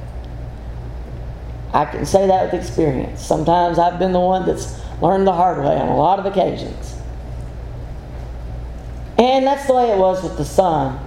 I 1.74 1.86
can 1.86 2.06
say 2.06 2.28
that 2.28 2.52
with 2.52 2.62
experience. 2.62 3.26
Sometimes 3.26 3.80
I've 3.80 3.98
been 3.98 4.12
the 4.12 4.20
one 4.20 4.46
that's 4.46 4.80
learned 5.02 5.26
the 5.26 5.34
hard 5.34 5.60
way 5.60 5.76
on 5.76 5.88
a 5.88 5.96
lot 5.96 6.20
of 6.20 6.26
occasions. 6.26 6.96
And 9.24 9.48
that's 9.48 9.68
the 9.68 9.74
way 9.74 9.90
it 9.90 9.98
was 9.98 10.22
with 10.22 10.36
the 10.36 10.44
son. 10.44 11.00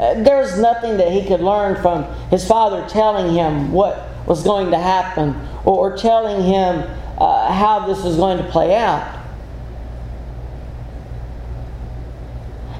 Uh, 0.00 0.14
there 0.22 0.38
was 0.38 0.58
nothing 0.58 0.96
that 0.96 1.12
he 1.12 1.26
could 1.26 1.40
learn 1.40 1.76
from 1.82 2.04
his 2.30 2.48
father 2.48 2.88
telling 2.88 3.34
him 3.34 3.70
what 3.70 4.08
was 4.26 4.42
going 4.42 4.70
to 4.70 4.78
happen 4.78 5.36
or, 5.66 5.94
telling 5.94 6.42
him 6.42 6.90
uh, 7.18 7.52
how 7.52 7.86
this 7.86 8.02
was 8.02 8.16
going 8.16 8.38
to 8.38 8.44
play 8.44 8.74
out. 8.74 9.20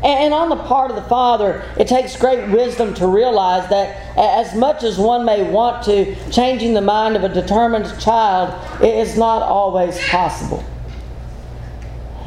And 0.03 0.33
on 0.33 0.49
the 0.49 0.57
part 0.57 0.91
of 0.91 0.97
the 0.97 1.09
father, 1.11 1.63
it 1.79 1.87
takes 1.87 2.17
great 2.17 2.49
wisdom 2.49 2.95
to 2.95 3.07
realize 3.07 3.69
that 3.69 4.17
as 4.17 4.55
much 4.55 4.83
as 4.83 4.97
one 4.97 5.27
may 5.27 5.43
want 5.49 5.85
to, 5.85 6.17
changing 6.31 6.73
the 6.73 6.81
mind 6.81 7.17
of 7.17 7.23
a 7.23 7.29
determined 7.29 8.01
child 8.01 8.83
is 8.83 9.19
not 9.19 9.43
always 9.43 10.03
possible. 10.09 10.65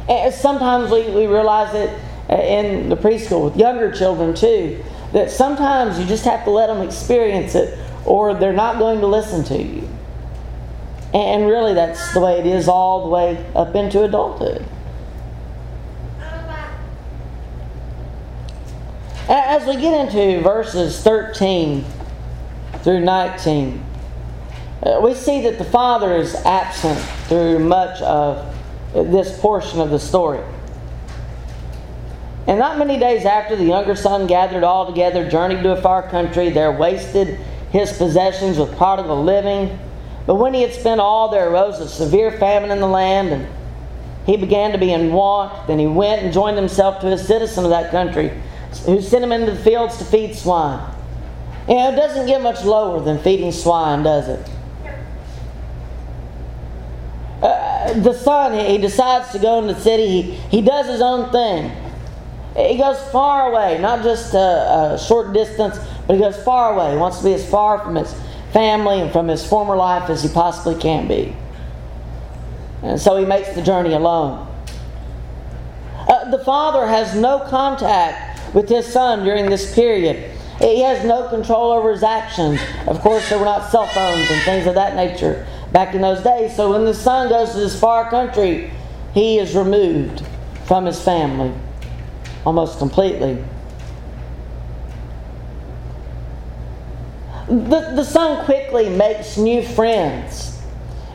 And 0.08 0.32
sometimes 0.32 0.90
we, 0.90 1.10
we 1.10 1.26
realize 1.26 1.74
it 1.74 1.90
uh, 2.30 2.36
in 2.36 2.88
the 2.88 2.96
preschool 2.96 3.44
with 3.44 3.56
younger 3.56 3.90
children 3.90 4.34
too, 4.34 4.82
that 5.12 5.30
sometimes 5.30 5.98
you 5.98 6.06
just 6.06 6.24
have 6.24 6.44
to 6.44 6.50
let 6.50 6.68
them 6.68 6.86
experience 6.86 7.54
it 7.54 7.78
or 8.04 8.34
they're 8.34 8.52
not 8.52 8.78
going 8.78 9.00
to 9.00 9.06
listen 9.06 9.44
to 9.44 9.62
you. 9.62 9.88
And 11.12 11.46
really, 11.46 11.74
that's 11.74 12.12
the 12.12 12.20
way 12.20 12.38
it 12.38 12.46
is 12.46 12.68
all 12.68 13.04
the 13.04 13.08
way 13.08 13.44
up 13.54 13.74
into 13.74 14.04
adulthood. 14.04 14.64
As 19.28 19.66
we 19.66 19.80
get 19.80 20.06
into 20.06 20.40
verses 20.42 21.02
13 21.02 21.84
through 22.84 23.00
19, 23.00 23.84
uh, 24.82 25.00
we 25.02 25.14
see 25.14 25.40
that 25.42 25.58
the 25.58 25.64
father 25.64 26.16
is 26.16 26.34
absent 26.34 26.98
through 27.28 27.58
much 27.58 28.00
of 28.02 28.55
this 28.92 29.38
portion 29.40 29.80
of 29.80 29.90
the 29.90 29.98
story. 29.98 30.40
And 32.46 32.58
not 32.58 32.78
many 32.78 32.98
days 32.98 33.24
after, 33.24 33.56
the 33.56 33.64
younger 33.64 33.96
son 33.96 34.26
gathered 34.26 34.62
all 34.62 34.86
together, 34.86 35.28
journeyed 35.28 35.62
to 35.64 35.72
a 35.72 35.82
far 35.82 36.08
country, 36.08 36.50
there 36.50 36.70
wasted 36.70 37.38
his 37.70 37.92
possessions 37.96 38.56
with 38.58 38.76
prodigal 38.76 39.24
living. 39.24 39.78
But 40.26 40.36
when 40.36 40.54
he 40.54 40.62
had 40.62 40.72
spent 40.72 41.00
all, 41.00 41.28
there 41.28 41.50
arose 41.50 41.80
a 41.80 41.88
severe 41.88 42.30
famine 42.32 42.70
in 42.70 42.80
the 42.80 42.86
land, 42.86 43.28
and 43.32 43.48
he 44.26 44.36
began 44.36 44.72
to 44.72 44.78
be 44.78 44.92
in 44.92 45.12
want. 45.12 45.66
Then 45.66 45.78
he 45.78 45.86
went 45.86 46.22
and 46.22 46.32
joined 46.32 46.56
himself 46.56 47.00
to 47.00 47.12
a 47.12 47.18
citizen 47.18 47.64
of 47.64 47.70
that 47.70 47.90
country, 47.90 48.32
who 48.84 49.00
sent 49.00 49.24
him 49.24 49.32
into 49.32 49.52
the 49.52 49.58
fields 49.58 49.98
to 49.98 50.04
feed 50.04 50.36
swine. 50.36 50.80
You 51.68 51.74
know, 51.74 51.92
it 51.92 51.96
doesn't 51.96 52.26
get 52.26 52.42
much 52.42 52.64
lower 52.64 53.00
than 53.00 53.18
feeding 53.18 53.50
swine, 53.50 54.04
does 54.04 54.28
it? 54.28 54.48
The 58.02 58.12
son, 58.12 58.58
he 58.58 58.78
decides 58.78 59.32
to 59.32 59.38
go 59.38 59.58
in 59.58 59.66
the 59.66 59.78
city. 59.78 60.22
He, 60.22 60.22
he 60.58 60.62
does 60.62 60.86
his 60.86 61.00
own 61.00 61.30
thing. 61.32 61.70
He 62.56 62.78
goes 62.78 62.98
far 63.10 63.50
away, 63.50 63.78
not 63.80 64.02
just 64.02 64.32
a, 64.34 64.94
a 64.94 64.98
short 64.98 65.32
distance, 65.32 65.78
but 66.06 66.14
he 66.14 66.20
goes 66.20 66.42
far 66.42 66.72
away. 66.72 66.92
He 66.92 66.96
wants 66.96 67.18
to 67.18 67.24
be 67.24 67.34
as 67.34 67.48
far 67.48 67.78
from 67.80 67.96
his 67.96 68.14
family 68.52 69.00
and 69.00 69.12
from 69.12 69.28
his 69.28 69.46
former 69.46 69.76
life 69.76 70.08
as 70.08 70.22
he 70.22 70.28
possibly 70.30 70.80
can 70.80 71.06
be. 71.06 71.36
And 72.82 73.00
so 73.00 73.16
he 73.16 73.26
makes 73.26 73.54
the 73.54 73.62
journey 73.62 73.92
alone. 73.92 74.46
Uh, 76.08 76.30
the 76.30 76.42
father 76.44 76.86
has 76.86 77.14
no 77.14 77.40
contact 77.40 78.54
with 78.54 78.68
his 78.68 78.86
son 78.86 79.24
during 79.24 79.50
this 79.50 79.74
period. 79.74 80.30
He 80.58 80.80
has 80.80 81.04
no 81.04 81.28
control 81.28 81.72
over 81.72 81.92
his 81.92 82.02
actions. 82.02 82.58
Of 82.86 83.00
course, 83.00 83.28
there 83.28 83.38
were 83.38 83.44
not 83.44 83.70
cell 83.70 83.86
phones 83.88 84.30
and 84.30 84.40
things 84.42 84.66
of 84.66 84.74
that 84.74 84.96
nature 84.96 85.46
back 85.72 85.94
in 85.94 86.00
those 86.00 86.22
days. 86.22 86.54
So 86.54 86.72
when 86.72 86.84
the 86.84 86.94
son 86.94 87.28
goes 87.28 87.52
to 87.52 87.58
this 87.58 87.78
far 87.78 88.08
country, 88.10 88.70
he 89.14 89.38
is 89.38 89.54
removed 89.54 90.22
from 90.66 90.86
his 90.86 91.02
family 91.02 91.52
almost 92.44 92.78
completely. 92.78 93.42
The, 97.48 97.92
the 97.94 98.04
son 98.04 98.44
quickly 98.44 98.88
makes 98.88 99.36
new 99.36 99.62
friends. 99.62 100.60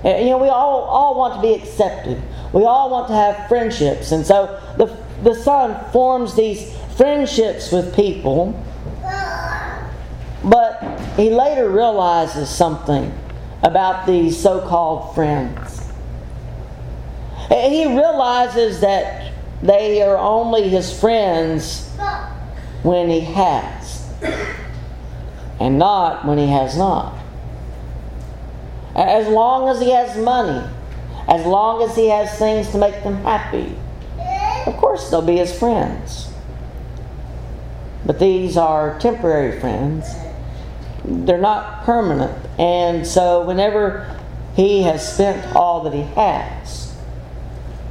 You 0.03 0.25
know, 0.25 0.37
we 0.37 0.47
all, 0.47 0.81
all 0.83 1.15
want 1.15 1.35
to 1.35 1.41
be 1.41 1.53
accepted. 1.53 2.21
we 2.53 2.63
all 2.63 2.89
want 2.89 3.07
to 3.07 3.13
have 3.13 3.47
friendships. 3.47 4.11
And 4.11 4.25
so 4.25 4.59
the, 4.77 4.97
the 5.23 5.35
son 5.35 5.91
forms 5.91 6.35
these 6.35 6.75
friendships 6.97 7.71
with 7.71 7.95
people, 7.95 8.61
but 10.43 10.99
he 11.15 11.29
later 11.29 11.69
realizes 11.69 12.49
something 12.49 13.13
about 13.63 14.07
these 14.07 14.37
so 14.37 14.61
called 14.67 15.13
friends. 15.15 15.91
And 17.49 17.73
He 17.73 17.85
realizes 17.85 18.81
that 18.81 19.31
they 19.61 20.01
are 20.01 20.17
only 20.17 20.69
his 20.69 20.97
friends 20.99 21.87
when 22.81 23.09
he 23.09 23.19
has, 23.19 24.11
and 25.59 25.77
not 25.77 26.25
when 26.25 26.39
he 26.39 26.47
has 26.47 26.75
not. 26.75 27.15
As 28.95 29.27
long 29.27 29.69
as 29.69 29.79
he 29.79 29.91
has 29.91 30.17
money, 30.17 30.67
as 31.27 31.45
long 31.45 31.83
as 31.83 31.95
he 31.95 32.09
has 32.09 32.37
things 32.39 32.69
to 32.71 32.79
make 32.79 33.03
them 33.03 33.17
happy, 33.17 33.75
of 34.65 34.75
course 34.77 35.09
they'll 35.09 35.21
be 35.21 35.37
his 35.37 35.57
friends. 35.57 36.29
But 38.03 38.17
these 38.17 38.57
are 38.57 38.97
temporary 38.99 39.59
friends. 39.59 40.07
They're 41.03 41.37
not 41.37 41.83
permanent. 41.83 42.37
And 42.59 43.05
so 43.05 43.43
whenever 43.43 44.19
he 44.55 44.83
has 44.83 45.13
spent 45.13 45.55
all 45.55 45.83
that 45.83 45.93
he 45.93 46.01
has, 46.01 46.95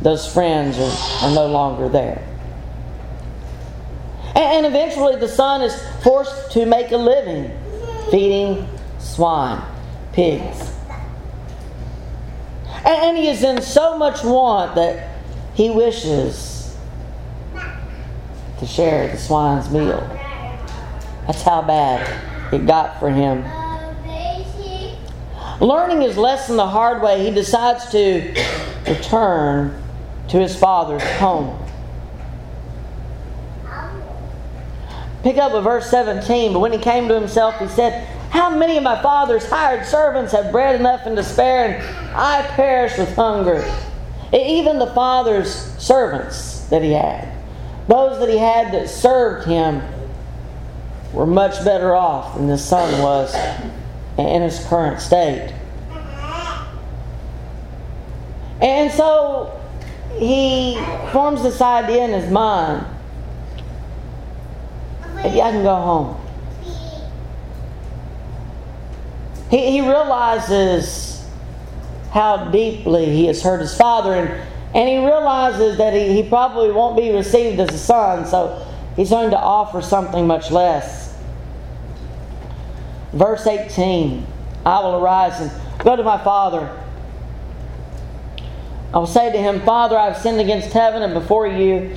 those 0.02 0.32
friends 0.32 0.78
are, 0.78 1.26
are 1.26 1.34
no 1.34 1.46
longer 1.46 1.88
there. 1.88 2.26
And, 4.28 4.36
and 4.36 4.66
eventually 4.66 5.16
the 5.16 5.28
son 5.28 5.62
is 5.62 5.74
forced 6.02 6.52
to 6.52 6.66
make 6.66 6.92
a 6.92 6.96
living 6.96 7.50
feeding 8.10 8.66
swine, 8.98 9.62
pigs. 10.12 10.72
And 12.84 13.16
he 13.16 13.28
is 13.28 13.42
in 13.42 13.60
so 13.60 13.98
much 13.98 14.24
want 14.24 14.74
that 14.76 15.10
he 15.54 15.70
wishes 15.70 16.76
to 18.58 18.66
share 18.66 19.08
the 19.08 19.18
swine's 19.18 19.70
meal. 19.70 20.00
That's 21.26 21.42
how 21.42 21.62
bad 21.62 22.29
it 22.52 22.66
got 22.66 22.98
for 22.98 23.10
him. 23.10 23.44
Learning 25.60 26.00
his 26.00 26.16
lesson 26.16 26.56
the 26.56 26.66
hard 26.66 27.02
way, 27.02 27.22
he 27.22 27.30
decides 27.30 27.90
to 27.90 28.34
return 28.88 29.82
to 30.28 30.38
his 30.38 30.56
father's 30.56 31.02
home. 31.18 31.56
Pick 35.22 35.36
up 35.36 35.52
with 35.52 35.64
verse 35.64 35.90
17. 35.90 36.54
But 36.54 36.60
when 36.60 36.72
he 36.72 36.78
came 36.78 37.08
to 37.08 37.14
himself, 37.14 37.58
he 37.58 37.68
said, 37.68 38.06
How 38.30 38.48
many 38.48 38.78
of 38.78 38.82
my 38.82 39.00
father's 39.02 39.44
hired 39.44 39.84
servants 39.84 40.32
have 40.32 40.50
bread 40.50 40.80
enough 40.80 41.02
and 41.04 41.14
to 41.16 41.22
spare, 41.22 41.74
and 41.74 42.16
I 42.16 42.42
perish 42.42 42.96
with 42.96 43.14
hunger? 43.14 43.62
Even 44.32 44.78
the 44.78 44.86
father's 44.94 45.52
servants 45.78 46.60
that 46.68 46.82
he 46.82 46.92
had, 46.92 47.28
those 47.88 48.18
that 48.20 48.28
he 48.30 48.38
had 48.38 48.72
that 48.72 48.88
served 48.88 49.46
him, 49.46 49.82
were 51.12 51.26
much 51.26 51.64
better 51.64 51.94
off 51.94 52.36
than 52.36 52.46
the 52.46 52.58
son 52.58 53.02
was 53.02 53.34
in 54.18 54.42
his 54.42 54.64
current 54.66 55.00
state. 55.00 55.52
And 58.60 58.92
so 58.92 59.58
he 60.18 60.76
forms 61.12 61.42
this 61.42 61.60
idea 61.60 62.04
in 62.04 62.10
his 62.10 62.30
mind 62.30 62.86
Maybe 65.22 65.42
I 65.42 65.50
can 65.50 65.62
go 65.62 65.74
home. 65.76 66.16
He, 69.50 69.72
he 69.72 69.80
realizes 69.80 71.26
how 72.10 72.50
deeply 72.50 73.06
he 73.06 73.26
has 73.26 73.42
hurt 73.42 73.60
his 73.60 73.76
father, 73.76 74.14
and, 74.14 74.48
and 74.74 74.88
he 74.88 74.96
realizes 74.98 75.76
that 75.78 75.92
he, 75.92 76.22
he 76.22 76.28
probably 76.28 76.72
won't 76.72 76.96
be 76.96 77.10
received 77.10 77.60
as 77.60 77.68
a 77.68 77.78
son, 77.78 78.26
so 78.26 78.66
he's 78.96 79.10
going 79.10 79.30
to 79.30 79.38
offer 79.38 79.82
something 79.82 80.26
much 80.26 80.50
less. 80.50 80.99
Verse 83.12 83.46
18 83.46 84.26
I 84.64 84.80
will 84.80 85.02
arise 85.02 85.40
and 85.40 85.50
go 85.78 85.96
to 85.96 86.02
my 86.02 86.22
father. 86.22 86.76
I 88.92 88.98
will 88.98 89.06
say 89.06 89.32
to 89.32 89.38
him, 89.38 89.60
Father, 89.60 89.96
I 89.96 90.10
have 90.10 90.18
sinned 90.20 90.40
against 90.40 90.72
heaven 90.72 91.02
and 91.02 91.14
before 91.14 91.46
you. 91.46 91.96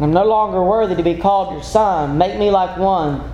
I'm 0.00 0.12
no 0.12 0.26
longer 0.26 0.62
worthy 0.62 0.94
to 0.94 1.02
be 1.02 1.14
called 1.14 1.54
your 1.54 1.62
son. 1.62 2.18
Make 2.18 2.38
me 2.38 2.50
like 2.50 2.76
one 2.76 3.32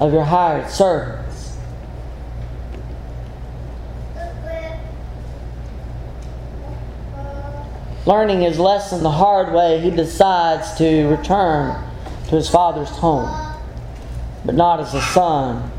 of 0.00 0.12
your 0.12 0.24
hired 0.24 0.68
servants. 0.70 1.56
Learning 8.06 8.40
his 8.42 8.58
lesson 8.58 9.02
the 9.02 9.10
hard 9.10 9.54
way, 9.54 9.80
he 9.80 9.90
decides 9.90 10.74
to 10.76 11.06
return 11.08 11.82
to 12.28 12.36
his 12.36 12.50
father's 12.50 12.90
home, 12.90 13.54
but 14.44 14.54
not 14.54 14.80
as 14.80 14.92
a 14.94 15.00
son, 15.00 15.70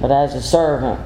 but 0.00 0.10
as 0.10 0.34
a 0.34 0.42
servant. 0.42 1.00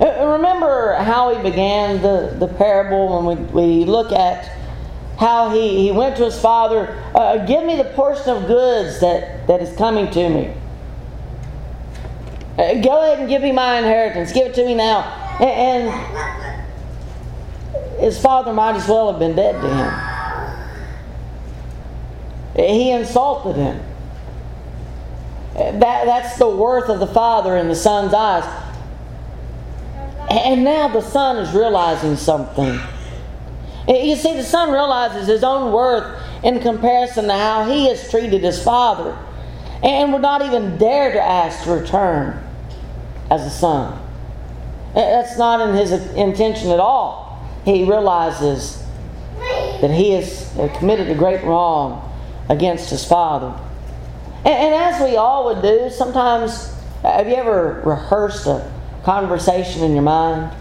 Remember 0.00 0.94
how 0.94 1.34
he 1.34 1.42
began 1.42 2.00
the, 2.02 2.34
the 2.38 2.48
parable 2.48 3.22
when 3.22 3.52
we, 3.52 3.78
we 3.78 3.84
look 3.84 4.10
at 4.10 4.50
how 5.18 5.50
he, 5.50 5.78
he 5.78 5.92
went 5.92 6.16
to 6.16 6.24
his 6.24 6.40
father, 6.40 6.98
uh, 7.14 7.44
Give 7.46 7.64
me 7.64 7.76
the 7.76 7.84
portion 7.84 8.30
of 8.30 8.46
goods 8.46 8.98
that, 9.00 9.46
that 9.46 9.62
is 9.62 9.76
coming 9.76 10.10
to 10.10 10.28
me. 10.28 10.52
Uh, 12.58 12.74
go 12.82 13.02
ahead 13.02 13.20
and 13.20 13.28
give 13.28 13.42
me 13.42 13.52
my 13.52 13.78
inheritance. 13.78 14.32
Give 14.32 14.48
it 14.48 14.54
to 14.54 14.66
me 14.66 14.74
now. 14.74 15.02
And, 15.40 15.88
and 15.88 16.70
his 18.00 18.20
father 18.20 18.52
might 18.52 18.74
as 18.74 18.88
well 18.88 19.08
have 19.10 19.20
been 19.20 19.36
dead 19.36 19.60
to 19.60 19.68
him. 22.56 22.66
He 22.66 22.90
insulted 22.90 23.56
him. 23.56 23.80
That, 25.54 26.06
that's 26.06 26.38
the 26.38 26.48
worth 26.48 26.88
of 26.88 26.98
the 26.98 27.06
father 27.06 27.56
in 27.56 27.68
the 27.68 27.74
son's 27.74 28.14
eyes. 28.14 28.44
And 30.30 30.64
now 30.64 30.88
the 30.88 31.02
son 31.02 31.36
is 31.36 31.52
realizing 31.54 32.16
something. 32.16 32.80
Eh, 33.88 34.04
you 34.04 34.16
see, 34.16 34.34
the 34.34 34.44
son 34.44 34.70
realizes 34.70 35.26
his 35.26 35.44
own 35.44 35.72
worth 35.72 36.20
in 36.42 36.60
comparison 36.60 37.26
to 37.26 37.34
how 37.34 37.64
he 37.70 37.88
has 37.88 38.10
treated 38.10 38.42
his 38.42 38.62
father 38.62 39.16
and 39.82 40.12
would 40.12 40.22
not 40.22 40.42
even 40.42 40.78
dare 40.78 41.12
to 41.12 41.20
ask 41.20 41.64
to 41.64 41.72
return 41.72 42.42
as 43.30 43.42
a 43.42 43.50
son. 43.50 43.98
Eh, 44.94 45.10
that's 45.10 45.36
not 45.36 45.68
in 45.68 45.74
his 45.74 45.92
intention 46.14 46.70
at 46.70 46.80
all. 46.80 47.44
He 47.64 47.84
realizes 47.84 48.82
that 49.80 49.90
he 49.90 50.12
has 50.12 50.50
committed 50.78 51.10
a 51.10 51.14
great 51.14 51.42
wrong 51.44 52.08
against 52.48 52.90
his 52.90 53.04
father. 53.04 53.58
And, 54.44 54.74
as 54.74 55.00
we 55.00 55.16
all 55.16 55.44
would 55.46 55.62
do, 55.62 55.88
sometimes, 55.90 56.74
have 57.02 57.28
you 57.28 57.36
ever 57.36 57.80
rehearsed 57.84 58.46
a 58.46 58.72
conversation 59.04 59.84
in 59.84 59.92
your 59.92 60.02
mind? 60.02 60.52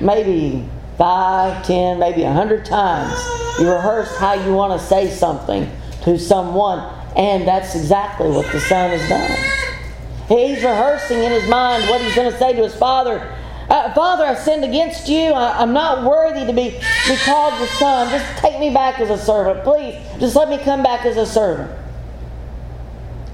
Maybe 0.00 0.68
five, 0.98 1.64
ten, 1.64 2.00
maybe 2.00 2.24
a 2.24 2.32
hundred 2.32 2.64
times. 2.64 3.12
You 3.60 3.70
rehearse 3.70 4.16
how 4.16 4.34
you 4.34 4.52
want 4.52 4.80
to 4.80 4.84
say 4.84 5.10
something 5.10 5.70
to 6.02 6.18
someone, 6.18 6.80
and 7.16 7.46
that's 7.46 7.76
exactly 7.76 8.30
what 8.30 8.50
the 8.50 8.58
son 8.60 8.90
has 8.90 9.08
done. 9.08 9.52
He's 10.28 10.62
rehearsing 10.62 11.22
in 11.22 11.30
his 11.30 11.48
mind 11.48 11.88
what 11.88 12.00
he's 12.00 12.14
going 12.16 12.32
to 12.32 12.38
say 12.38 12.52
to 12.52 12.62
his 12.62 12.74
father. 12.74 13.32
Uh, 13.68 13.92
father, 13.94 14.24
I 14.24 14.34
sinned 14.34 14.64
against 14.64 15.08
you. 15.08 15.32
I, 15.32 15.62
am 15.62 15.72
not 15.72 16.04
worthy 16.04 16.44
to 16.46 16.52
be, 16.52 16.70
be 16.70 17.16
called 17.24 17.54
the 17.60 17.66
son. 17.78 18.10
Just 18.10 18.38
take 18.38 18.58
me 18.58 18.70
back 18.70 18.98
as 18.98 19.08
a 19.08 19.18
servant. 19.18 19.62
Please, 19.62 20.02
just 20.18 20.34
let 20.34 20.48
me 20.48 20.58
come 20.58 20.82
back 20.82 21.06
as 21.06 21.16
a 21.16 21.26
servant. 21.26 21.70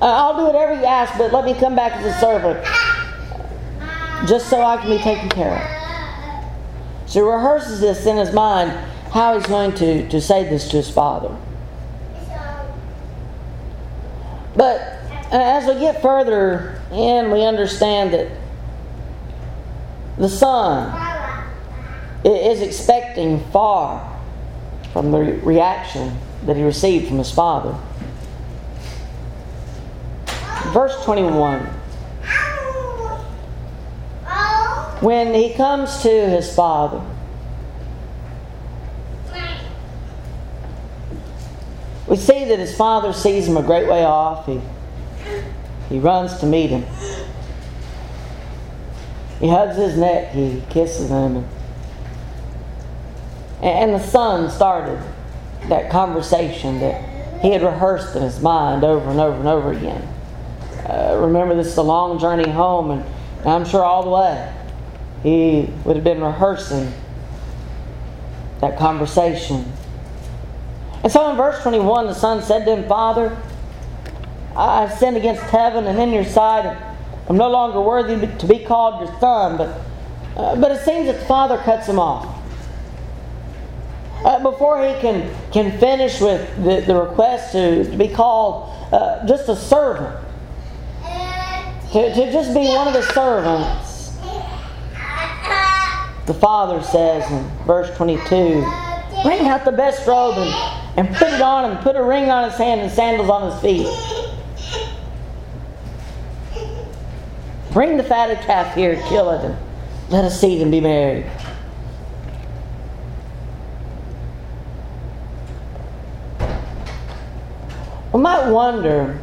Uh, 0.00 0.04
I'll 0.04 0.36
do 0.36 0.44
whatever 0.44 0.74
you 0.74 0.84
ask, 0.84 1.18
but 1.18 1.32
let 1.32 1.44
me 1.44 1.54
come 1.54 1.74
back 1.74 1.92
as 1.92 2.06
a 2.06 2.20
servant. 2.20 2.64
Just 4.28 4.48
so 4.48 4.62
I 4.62 4.76
can 4.76 4.90
be 4.90 4.98
taken 4.98 5.28
care 5.28 5.56
of. 5.56 7.10
So 7.10 7.20
he 7.20 7.30
rehearses 7.30 7.80
this 7.80 8.06
in 8.06 8.16
his 8.16 8.32
mind 8.32 8.70
how 9.10 9.34
he's 9.34 9.46
going 9.46 9.74
to, 9.76 10.08
to 10.08 10.20
say 10.20 10.44
this 10.44 10.68
to 10.70 10.76
his 10.76 10.90
father. 10.90 11.36
But 14.54 14.80
as 15.32 15.66
we 15.66 15.80
get 15.80 16.02
further 16.02 16.80
in, 16.92 17.30
we 17.30 17.44
understand 17.44 18.12
that 18.12 18.30
the 20.18 20.28
son 20.28 20.94
is 22.24 22.60
expecting 22.60 23.40
far 23.50 24.20
from 24.92 25.12
the 25.12 25.18
reaction 25.18 26.16
that 26.44 26.56
he 26.56 26.62
received 26.62 27.08
from 27.08 27.18
his 27.18 27.30
father. 27.30 27.78
Verse 30.66 31.02
21. 31.04 31.60
when 35.00 35.32
he 35.34 35.54
comes 35.54 36.02
to 36.02 36.08
his 36.08 36.54
father, 36.54 37.00
we 42.06 42.16
see 42.16 42.44
that 42.44 42.58
his 42.58 42.76
father 42.76 43.12
sees 43.12 43.46
him 43.46 43.56
a 43.56 43.62
great 43.62 43.88
way 43.88 44.04
off. 44.04 44.46
He, 44.46 44.60
he 45.88 45.98
runs 45.98 46.38
to 46.40 46.46
meet 46.46 46.70
him. 46.70 46.84
He 49.40 49.48
hugs 49.48 49.76
his 49.76 49.96
neck, 49.96 50.32
he 50.32 50.62
kisses 50.68 51.10
him, 51.10 51.36
and 51.36 51.48
And 53.62 53.94
the 53.94 54.00
son 54.00 54.50
started 54.50 55.00
that 55.68 55.90
conversation 55.90 56.80
that 56.80 57.40
he 57.40 57.52
had 57.52 57.62
rehearsed 57.62 58.16
in 58.16 58.22
his 58.22 58.40
mind 58.40 58.82
over 58.82 59.10
and 59.10 59.20
over 59.20 59.38
and 59.38 59.48
over 59.48 59.72
again. 59.72 60.17
Uh, 60.88 61.18
remember, 61.20 61.54
this 61.54 61.66
is 61.66 61.76
a 61.76 61.82
long 61.82 62.18
journey 62.18 62.48
home, 62.48 62.90
and 62.90 63.04
I'm 63.44 63.64
sure 63.64 63.84
all 63.84 64.02
the 64.02 64.10
way 64.10 64.54
he 65.22 65.68
would 65.84 65.96
have 65.96 66.04
been 66.04 66.22
rehearsing 66.22 66.92
that 68.60 68.78
conversation. 68.78 69.70
And 71.02 71.12
so 71.12 71.30
in 71.30 71.36
verse 71.36 71.62
21, 71.62 72.06
the 72.06 72.14
son 72.14 72.42
said 72.42 72.64
to 72.64 72.76
him, 72.76 72.88
Father, 72.88 73.36
I 74.56 74.86
have 74.86 74.98
sinned 74.98 75.16
against 75.16 75.42
heaven 75.42 75.86
and 75.86 75.98
in 75.98 76.10
your 76.10 76.24
sight. 76.24 76.66
I'm 77.28 77.36
no 77.36 77.48
longer 77.50 77.80
worthy 77.80 78.26
to 78.26 78.46
be 78.46 78.64
called 78.64 79.06
your 79.06 79.20
son. 79.20 79.56
But, 79.56 79.80
uh, 80.36 80.56
but 80.56 80.72
it 80.72 80.84
seems 80.84 81.06
that 81.06 81.20
the 81.20 81.26
father 81.26 81.58
cuts 81.58 81.86
him 81.86 81.98
off. 81.98 82.34
Uh, 84.24 84.42
before 84.42 84.84
he 84.84 85.00
can, 85.00 85.32
can 85.52 85.78
finish 85.78 86.20
with 86.20 86.64
the, 86.64 86.80
the 86.80 86.94
request 87.00 87.52
to, 87.52 87.88
to 87.88 87.96
be 87.96 88.08
called 88.08 88.74
uh, 88.92 89.24
just 89.26 89.48
a 89.48 89.54
servant, 89.54 90.16
to, 91.92 92.14
to 92.14 92.32
just 92.32 92.52
be 92.52 92.68
one 92.68 92.86
of 92.86 92.92
the 92.92 93.02
servants, 93.02 94.16
the 96.26 96.34
father 96.34 96.82
says 96.82 97.30
in 97.30 97.48
verse 97.66 97.94
22 97.96 98.60
Bring 99.22 99.48
out 99.48 99.64
the 99.64 99.72
best 99.72 100.06
robe 100.06 100.36
and, 100.36 101.08
and 101.08 101.16
put 101.16 101.32
it 101.32 101.40
on 101.40 101.70
him, 101.70 101.82
put 101.82 101.96
a 101.96 102.02
ring 102.02 102.30
on 102.30 102.48
his 102.48 102.58
hand 102.58 102.82
and 102.82 102.90
sandals 102.92 103.30
on 103.30 103.50
his 103.50 103.60
feet. 103.60 103.88
Bring 107.72 107.96
the 107.96 108.04
fatted 108.04 108.38
calf 108.40 108.74
here, 108.74 108.96
kill 109.08 109.30
it, 109.30 109.44
and 109.44 109.56
let 110.10 110.24
us 110.24 110.44
eat 110.44 110.60
and 110.60 110.70
be 110.70 110.80
married. 110.80 111.26
We 118.12 118.20
might 118.20 118.50
wonder 118.50 119.18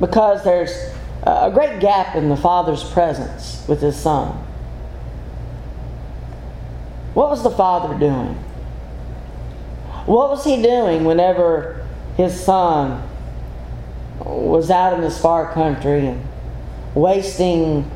because 0.00 0.44
there's 0.44 0.91
a 1.22 1.50
great 1.52 1.80
gap 1.80 2.16
in 2.16 2.28
the 2.28 2.36
father's 2.36 2.82
presence 2.82 3.64
with 3.68 3.80
his 3.80 3.96
son. 3.96 4.30
What 7.14 7.28
was 7.30 7.42
the 7.42 7.50
father 7.50 7.98
doing? 7.98 8.34
What 10.06 10.30
was 10.30 10.44
he 10.44 10.60
doing 10.60 11.04
whenever 11.04 11.86
his 12.16 12.38
son 12.38 13.08
was 14.18 14.70
out 14.70 14.94
in 14.94 15.00
this 15.00 15.20
far 15.20 15.52
country 15.52 16.06
and 16.06 16.26
wasting 16.94 17.88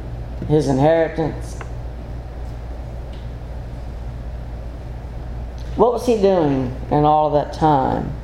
his 0.49 0.69
inheritance? 0.69 1.55
What 5.77 5.93
was 5.93 6.07
he 6.07 6.21
doing 6.21 6.75
in 6.91 7.05
all 7.05 7.31
that 7.33 7.53
time? 7.53 8.16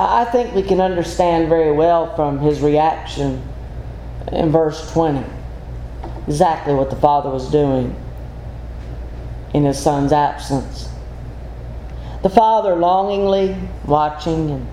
I 0.00 0.24
think 0.26 0.54
we 0.54 0.62
can 0.62 0.80
understand 0.80 1.48
very 1.48 1.72
well 1.72 2.14
from 2.14 2.38
his 2.38 2.60
reaction 2.60 3.42
in 4.30 4.50
verse 4.50 4.92
20 4.92 5.24
exactly 6.28 6.74
what 6.74 6.90
the 6.90 6.96
father 6.96 7.30
was 7.30 7.50
doing 7.50 7.96
in 9.54 9.64
his 9.64 9.78
son's 9.82 10.12
absence. 10.12 10.88
The 12.22 12.28
father 12.28 12.76
longingly 12.76 13.56
watching 13.86 14.50
and 14.50 14.68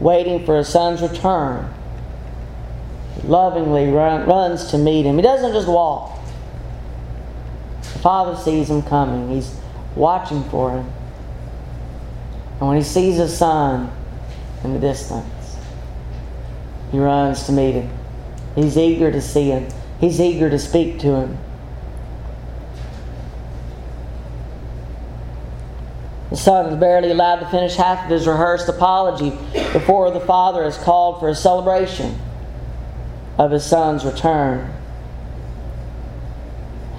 waiting 0.00 0.46
for 0.46 0.56
his 0.56 0.68
son's 0.68 1.02
return 1.02 1.74
lovingly 3.24 3.90
run, 3.90 4.26
runs 4.26 4.70
to 4.70 4.78
meet 4.78 5.04
him. 5.04 5.16
He 5.16 5.22
doesn't 5.22 5.52
just 5.52 5.68
walk. 5.68 6.18
The 7.82 7.98
father 7.98 8.40
sees 8.40 8.70
him 8.70 8.82
coming. 8.82 9.28
He's 9.30 9.54
watching 9.94 10.42
for 10.44 10.70
him. 10.70 10.90
And 12.60 12.68
when 12.68 12.76
he 12.78 12.82
sees 12.82 13.16
his 13.16 13.36
son 13.36 13.92
in 14.64 14.74
the 14.74 14.78
distance, 14.78 15.56
he 16.90 16.98
runs 16.98 17.44
to 17.46 17.52
meet 17.52 17.72
him. 17.72 17.90
He's 18.54 18.76
eager 18.76 19.10
to 19.12 19.20
see 19.20 19.50
him. 19.50 19.68
He's 20.00 20.20
eager 20.20 20.50
to 20.50 20.58
speak 20.58 20.98
to 21.00 21.14
him. 21.14 21.38
The 26.30 26.36
son 26.36 26.72
is 26.72 26.78
barely 26.78 27.10
allowed 27.10 27.40
to 27.40 27.48
finish 27.48 27.74
half 27.74 28.04
of 28.04 28.10
his 28.10 28.26
rehearsed 28.26 28.68
apology 28.68 29.30
before 29.72 30.12
the 30.12 30.20
father 30.20 30.64
is 30.64 30.76
called 30.76 31.18
for 31.18 31.28
a 31.28 31.34
celebration 31.34 32.16
of 33.36 33.50
his 33.50 33.64
son's 33.64 34.04
return. 34.04 34.72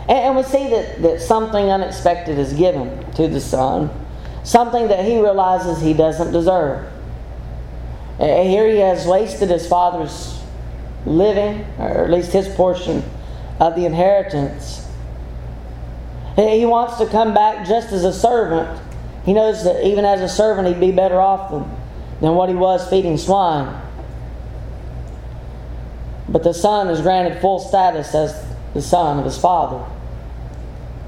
And 0.10 0.36
we 0.36 0.43
see 0.43 0.67
that, 0.69 1.02
that 1.02 1.21
something 1.21 1.69
unexpected 1.69 2.38
is 2.38 2.52
given 2.54 3.10
to 3.13 3.30
the 3.30 3.39
son, 3.39 3.89
something 4.43 4.89
that 4.89 5.06
he 5.06 5.21
realizes 5.21 5.82
he 5.82 5.93
doesn't 5.93 6.34
deserve. 6.34 6.90
Here 8.21 8.69
he 8.69 8.77
has 8.77 9.07
wasted 9.07 9.49
his 9.49 9.67
father's 9.67 10.39
living, 11.07 11.65
or 11.79 12.03
at 12.03 12.12
least 12.12 12.31
his 12.31 12.47
portion 12.49 13.03
of 13.60 13.75
the 13.75 13.86
inheritance. 13.86 14.88
He 16.36 16.65
wants 16.65 16.97
to 16.97 17.07
come 17.07 17.34
back 17.34 17.65
just 17.67 17.91
as 17.91 18.03
a 18.03 18.13
servant. 18.13 18.79
He 19.25 19.34
knows 19.34 19.63
that 19.63 19.84
even 19.86 20.05
as 20.05 20.21
a 20.21 20.29
servant, 20.29 20.67
he'd 20.67 20.79
be 20.79 20.91
better 20.91 21.19
off 21.19 21.49
than, 21.49 21.63
than 22.21 22.36
what 22.36 22.49
he 22.49 22.55
was 22.55 22.88
feeding 22.89 23.17
swine. 23.17 23.81
But 26.29 26.43
the 26.43 26.53
son 26.53 26.89
is 26.89 27.01
granted 27.01 27.41
full 27.41 27.60
status 27.60 28.13
as 28.13 28.45
the 28.75 28.81
son 28.84 29.17
of 29.17 29.25
his 29.25 29.38
father. 29.38 29.84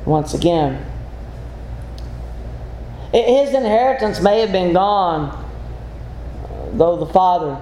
Once 0.06 0.34
again, 0.34 0.84
his 3.13 3.54
inheritance 3.54 4.19
may 4.19 4.41
have 4.41 4.52
been 4.52 4.73
gone, 4.73 5.43
though 6.78 6.98
the 6.98 7.06
father 7.08 7.62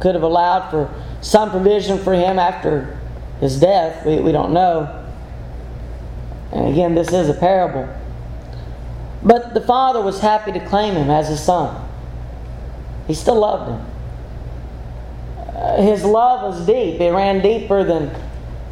could 0.00 0.14
have 0.14 0.22
allowed 0.22 0.70
for 0.70 0.92
some 1.20 1.50
provision 1.50 1.98
for 1.98 2.14
him 2.14 2.38
after 2.38 2.98
his 3.40 3.58
death. 3.58 4.04
We, 4.06 4.20
we 4.20 4.32
don't 4.32 4.52
know. 4.52 5.06
And 6.52 6.68
again, 6.68 6.94
this 6.94 7.12
is 7.12 7.28
a 7.28 7.34
parable. 7.34 7.88
But 9.22 9.54
the 9.54 9.60
father 9.60 10.00
was 10.00 10.20
happy 10.20 10.52
to 10.52 10.60
claim 10.66 10.94
him 10.94 11.10
as 11.10 11.28
his 11.28 11.42
son. 11.42 11.88
He 13.06 13.14
still 13.14 13.40
loved 13.40 13.70
him 13.70 13.88
his 15.76 16.04
love 16.04 16.42
was 16.42 16.66
deep. 16.66 17.00
It 17.00 17.10
ran 17.10 17.42
deeper 17.42 17.84
than, 17.84 18.10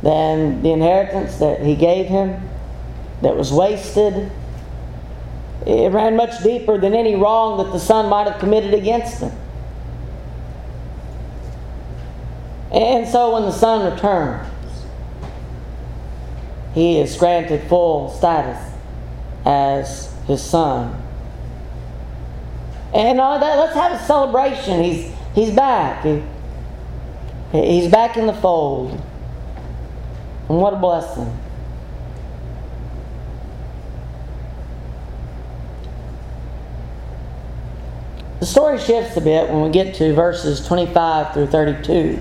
than 0.02 0.62
the 0.62 0.72
inheritance 0.72 1.38
that 1.38 1.60
he 1.60 1.74
gave 1.74 2.06
him 2.06 2.48
that 3.22 3.36
was 3.36 3.52
wasted. 3.52 4.30
It 5.66 5.92
ran 5.92 6.16
much 6.16 6.42
deeper 6.42 6.78
than 6.78 6.94
any 6.94 7.16
wrong 7.16 7.58
that 7.58 7.72
the 7.72 7.80
son 7.80 8.08
might 8.08 8.28
have 8.28 8.38
committed 8.38 8.74
against 8.74 9.20
him. 9.20 9.32
And 12.76 13.08
so 13.08 13.32
when 13.32 13.42
the 13.42 13.52
son 13.52 13.92
returns, 13.92 14.46
he 16.74 17.00
is 17.00 17.16
granted 17.16 17.66
full 17.68 18.10
status 18.10 18.62
as 19.44 20.14
his 20.26 20.42
son. 20.42 21.02
And 22.94 23.20
all 23.20 23.40
that, 23.40 23.58
let's 23.58 23.74
have 23.74 23.92
a 23.92 24.04
celebration. 24.04 24.84
He's, 24.84 25.12
he's 25.34 25.50
back. 25.50 26.04
He, 26.04 26.22
He's 27.52 27.90
back 27.90 28.16
in 28.16 28.26
the 28.26 28.34
fold. 28.34 28.90
And 30.48 30.58
what 30.58 30.74
a 30.74 30.76
blessing. 30.76 31.32
The 38.40 38.46
story 38.46 38.78
shifts 38.78 39.16
a 39.16 39.20
bit 39.20 39.48
when 39.48 39.62
we 39.62 39.70
get 39.70 39.94
to 39.96 40.12
verses 40.12 40.64
25 40.66 41.32
through 41.32 41.46
32. 41.46 42.20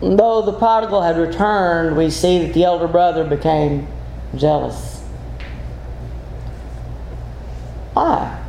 Though 0.00 0.42
the 0.42 0.52
prodigal 0.52 1.02
had 1.02 1.18
returned, 1.18 1.96
we 1.96 2.10
see 2.10 2.44
that 2.46 2.54
the 2.54 2.64
elder 2.64 2.86
brother 2.86 3.24
became 3.24 3.88
jealous. 4.36 5.02
Why? 7.94 8.44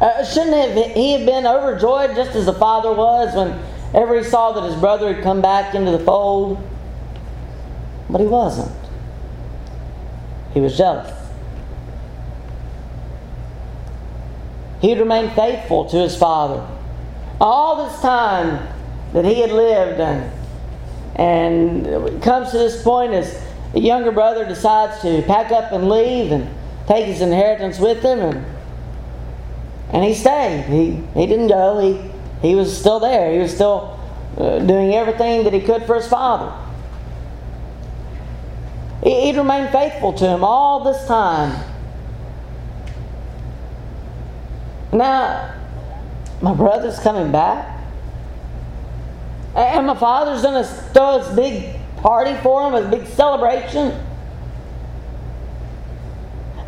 Uh, 0.00 0.24
shouldn't 0.24 0.56
have, 0.56 0.92
he 0.92 1.12
have 1.12 1.24
been 1.24 1.46
overjoyed 1.46 2.16
just 2.16 2.34
as 2.34 2.46
the 2.46 2.52
father 2.52 2.92
was 2.92 3.34
whenever 3.34 4.18
he 4.18 4.24
saw 4.24 4.50
that 4.52 4.64
his 4.64 4.74
brother 4.74 5.14
had 5.14 5.22
come 5.22 5.40
back 5.40 5.74
into 5.74 5.92
the 5.92 6.00
fold? 6.00 6.58
But 8.10 8.20
he 8.20 8.26
wasn't. 8.26 8.72
He 10.52 10.60
was 10.60 10.76
jealous. 10.76 11.12
He 14.80 14.90
had 14.90 14.98
remained 14.98 15.32
faithful 15.32 15.88
to 15.90 15.96
his 15.96 16.16
father. 16.16 16.66
All 17.40 17.88
this 17.88 18.00
time 18.00 18.73
that 19.14 19.24
he 19.24 19.40
had 19.40 19.50
lived, 19.50 20.00
and, 20.00 20.30
and 21.18 22.22
comes 22.22 22.50
to 22.50 22.58
this 22.58 22.82
point 22.82 23.14
as 23.14 23.42
the 23.72 23.80
younger 23.80 24.12
brother 24.12 24.44
decides 24.44 25.00
to 25.00 25.22
pack 25.22 25.50
up 25.50 25.72
and 25.72 25.88
leave 25.88 26.30
and 26.30 26.46
take 26.86 27.06
his 27.06 27.22
inheritance 27.22 27.78
with 27.78 28.02
him 28.02 28.20
and 28.20 28.44
and 29.94 30.02
he 30.02 30.12
stayed. 30.12 30.64
He, 30.64 31.02
he 31.18 31.26
didn't 31.26 31.46
go. 31.46 31.78
He, 31.78 32.10
he 32.48 32.56
was 32.56 32.76
still 32.76 32.98
there. 32.98 33.32
He 33.32 33.38
was 33.38 33.54
still 33.54 33.98
uh, 34.36 34.58
doing 34.58 34.92
everything 34.92 35.44
that 35.44 35.52
he 35.52 35.60
could 35.60 35.84
for 35.84 35.94
his 35.94 36.08
father. 36.08 36.52
He'd 39.04 39.36
remained 39.36 39.70
faithful 39.70 40.12
to 40.14 40.26
him 40.26 40.42
all 40.42 40.82
this 40.82 41.06
time. 41.06 41.62
Now, 44.92 45.54
my 46.42 46.54
brother's 46.54 46.98
coming 46.98 47.30
back. 47.30 47.73
And 49.54 49.86
my 49.86 49.96
father's 49.96 50.42
going 50.42 50.62
to 50.62 50.68
throw 50.92 51.18
this 51.18 51.34
big 51.34 51.76
party 51.98 52.34
for 52.42 52.66
him, 52.66 52.74
a 52.74 52.88
big 52.88 53.06
celebration. 53.06 54.04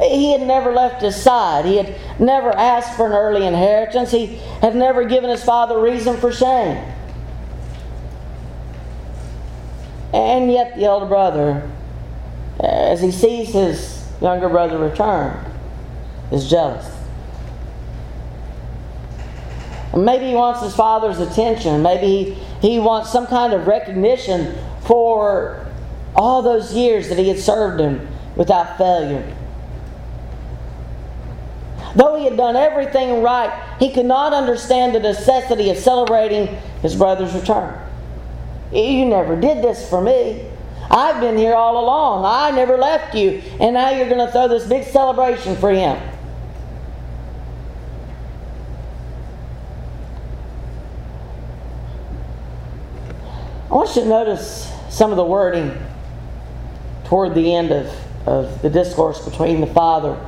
He 0.01 0.33
had 0.33 0.43
never 0.43 0.73
left 0.73 1.03
his 1.03 1.21
side. 1.21 1.65
He 1.65 1.79
had 1.79 1.97
never 2.21 2.51
asked 2.51 2.97
for 2.97 3.07
an 3.07 3.13
early 3.13 3.47
inheritance. 3.47 4.11
He 4.11 4.37
had 4.61 4.77
never 4.77 5.05
given 5.05 5.31
his 5.31 5.43
father 5.43 5.81
reason 5.81 6.17
for 6.19 6.33
shame. 6.33 6.77
And 10.13 10.51
yet, 10.53 10.77
the 10.77 10.85
elder 10.85 11.07
brother, 11.07 11.71
as 12.61 13.01
he 13.01 13.11
sees 13.11 13.49
his 13.49 14.07
younger 14.21 14.49
brother 14.49 14.79
return, 14.79 15.45
is 16.31 16.49
jealous. 16.49 16.91
Maybe 19.95 20.29
he 20.29 20.35
wants 20.35 20.63
his 20.63 20.75
father's 20.77 21.19
attention. 21.21 21.83
Maybe 21.83 22.07
he, 22.07 22.46
he 22.67 22.79
wants 22.79 23.11
some 23.11 23.27
kind 23.27 23.53
of 23.53 23.67
recognition 23.67 24.55
for 24.83 25.67
all 26.15 26.43
those 26.43 26.73
years 26.75 27.09
that 27.09 27.19
he 27.19 27.29
had 27.29 27.39
served 27.39 27.81
him 27.81 28.09
without 28.35 28.77
failure. 28.77 29.35
Though 31.95 32.17
he 32.17 32.25
had 32.25 32.37
done 32.37 32.57
everything 32.57 33.23
right, 33.23 33.51
he 33.79 33.93
could 33.93 34.07
not 34.07 34.35
understand 34.35 34.95
the 34.95 35.01
necessity 35.01 35.71
of 35.71 35.79
celebrating 35.79 36.47
his 36.83 36.95
brother's 36.95 37.33
return. 37.35 37.79
You 38.73 39.07
never 39.07 39.41
did 39.41 39.63
this 39.63 39.89
for 39.89 40.01
me. 40.01 40.47
I've 40.91 41.21
been 41.21 41.37
here 41.37 41.55
all 41.55 41.83
along. 41.83 42.25
I 42.25 42.55
never 42.55 42.77
left 42.77 43.15
you. 43.15 43.43
And 43.61 43.75
now 43.75 43.91
you're 43.91 44.09
going 44.09 44.25
to 44.25 44.31
throw 44.31 44.49
this 44.49 44.67
big 44.67 44.85
celebration 44.85 45.57
for 45.57 45.71
him. 45.71 45.99
Want 53.77 53.95
you 53.95 54.03
to 54.03 54.09
notice 54.09 54.73
some 54.89 55.11
of 55.11 55.19
the 55.19 55.25
wording 55.25 55.71
toward 57.05 57.35
the 57.35 57.55
end 57.55 57.71
of, 57.71 57.87
of 58.27 58.63
the 58.63 58.71
discourse 58.71 59.23
between 59.23 59.61
the 59.61 59.67
father 59.67 60.19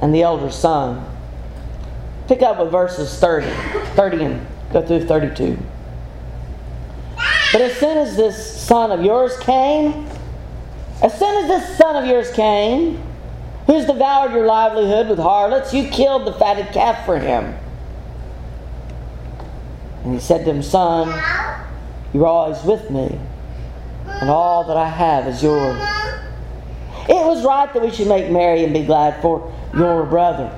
and 0.00 0.14
the 0.14 0.22
elder 0.22 0.50
son. 0.50 1.04
Pick 2.28 2.40
up 2.40 2.58
with 2.58 2.70
verses 2.70 3.20
30, 3.20 3.46
30 3.94 4.24
and 4.24 4.46
go 4.72 4.86
through 4.86 5.04
32. 5.04 5.58
But 7.52 7.60
as 7.60 7.76
soon 7.76 7.98
as 7.98 8.16
this 8.16 8.58
son 8.58 8.90
of 8.90 9.04
yours 9.04 9.36
came, 9.40 10.06
as 11.02 11.18
soon 11.18 11.44
as 11.44 11.48
this 11.48 11.76
son 11.76 11.94
of 11.94 12.08
yours 12.08 12.30
came, 12.32 13.02
who's 13.66 13.84
devoured 13.84 14.32
your 14.32 14.46
livelihood 14.46 15.10
with 15.10 15.18
harlots, 15.18 15.74
you 15.74 15.88
killed 15.88 16.26
the 16.26 16.32
fatted 16.32 16.68
calf 16.72 17.04
for 17.04 17.18
him. 17.18 17.54
And 20.04 20.14
he 20.14 20.20
said 20.20 20.46
to 20.46 20.50
him, 20.52 20.62
Son, 20.62 21.08
you're 22.12 22.26
always 22.26 22.62
with 22.64 22.90
me, 22.90 23.18
and 24.06 24.30
all 24.30 24.64
that 24.64 24.76
I 24.76 24.88
have 24.88 25.26
is 25.26 25.42
yours. 25.42 25.78
It 27.08 27.24
was 27.24 27.44
right 27.44 27.72
that 27.72 27.82
we 27.82 27.90
should 27.90 28.08
make 28.08 28.30
merry 28.30 28.64
and 28.64 28.72
be 28.72 28.84
glad, 28.84 29.20
for 29.22 29.52
your 29.74 30.04
brother 30.04 30.52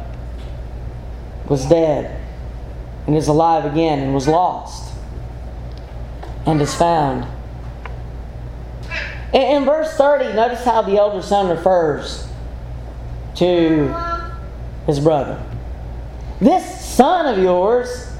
was 1.48 1.66
dead 1.66 2.20
and 3.06 3.16
is 3.16 3.28
alive 3.28 3.64
again 3.64 3.98
and 3.98 4.14
was 4.14 4.28
lost 4.28 4.94
and 6.46 6.60
is 6.60 6.74
found. 6.74 7.26
In 9.32 9.64
verse 9.64 9.92
30, 9.96 10.32
notice 10.34 10.64
how 10.64 10.82
the 10.82 10.96
elder 10.96 11.22
son 11.22 11.48
refers 11.48 12.26
to 13.36 13.94
his 14.86 14.98
brother. 14.98 15.40
This 16.40 16.84
son 16.84 17.26
of 17.26 17.38
yours, 17.42 18.12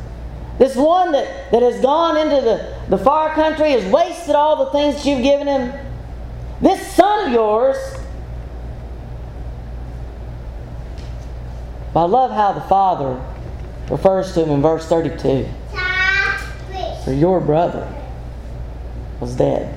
this 0.58 0.76
one 0.76 1.12
that, 1.12 1.50
that 1.50 1.62
has 1.62 1.80
gone 1.80 2.16
into 2.16 2.40
the, 2.42 2.69
the 2.90 2.98
far 2.98 3.32
country, 3.34 3.70
has 3.70 3.90
wasted 3.90 4.34
all 4.34 4.64
the 4.64 4.70
things 4.72 4.96
that 4.96 5.06
you've 5.06 5.22
given 5.22 5.46
him, 5.46 5.72
this 6.60 6.94
son 6.94 7.28
of 7.28 7.32
yours 7.32 7.76
But 11.92 12.04
I 12.04 12.06
love 12.06 12.30
how 12.30 12.52
the 12.52 12.60
Father 12.62 13.20
refers 13.90 14.32
to 14.34 14.44
him 14.44 14.50
in 14.50 14.62
verse 14.62 14.86
32. 14.86 15.48
For 17.04 17.12
your 17.12 17.40
brother 17.40 17.92
was 19.20 19.34
dead. 19.34 19.76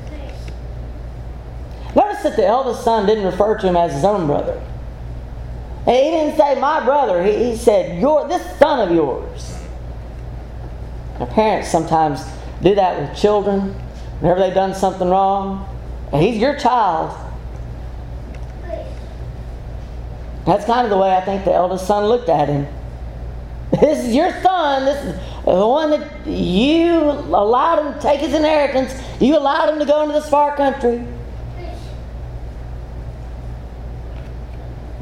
Notice 1.96 2.24
that 2.24 2.36
the 2.36 2.46
eldest 2.46 2.84
son 2.84 3.06
didn't 3.06 3.26
refer 3.26 3.58
to 3.58 3.68
him 3.68 3.76
as 3.76 3.94
his 3.94 4.04
own 4.04 4.28
brother. 4.28 4.62
He 5.86 5.92
didn't 5.92 6.38
say 6.38 6.60
my 6.60 6.84
brother. 6.84 7.24
He, 7.24 7.52
he 7.52 7.58
said 7.58 8.00
your 8.00 8.28
this 8.28 8.58
son 8.58 8.88
of 8.88 8.96
yours. 8.96 9.58
Now, 11.20 11.26
parents 11.28 11.70
sometimes 11.70 12.22
do 12.64 12.76
that 12.76 13.00
with 13.00 13.18
children 13.18 13.76
whenever 14.20 14.40
they've 14.40 14.54
done 14.54 14.74
something 14.74 15.10
wrong. 15.10 15.68
and 16.12 16.22
He's 16.22 16.38
your 16.38 16.58
child. 16.58 17.20
That's 20.46 20.66
kind 20.66 20.86
of 20.86 20.90
the 20.90 20.98
way 20.98 21.16
I 21.16 21.22
think 21.22 21.46
the 21.46 21.54
eldest 21.54 21.88
son 21.88 22.06
looked 22.06 22.30
at 22.30 22.50
him. 22.50 22.68
This 23.80 24.06
is 24.06 24.16
your 24.16 24.30
son. 24.44 24.86
This 24.86 25.04
is 25.04 25.16
the 25.46 25.68
one 25.68 25.90
that 25.90 26.28
you 26.28 26.94
allowed 27.00 27.84
him 27.84 27.94
to 27.94 28.00
take 28.00 28.20
his 28.20 28.34
inheritance. 28.34 28.94
You 29.20 29.36
allowed 29.36 29.70
him 29.70 29.80
to 29.80 29.86
go 29.86 30.04
into 30.04 30.14
this 30.14 30.30
far 30.30 30.56
country. 30.56 31.04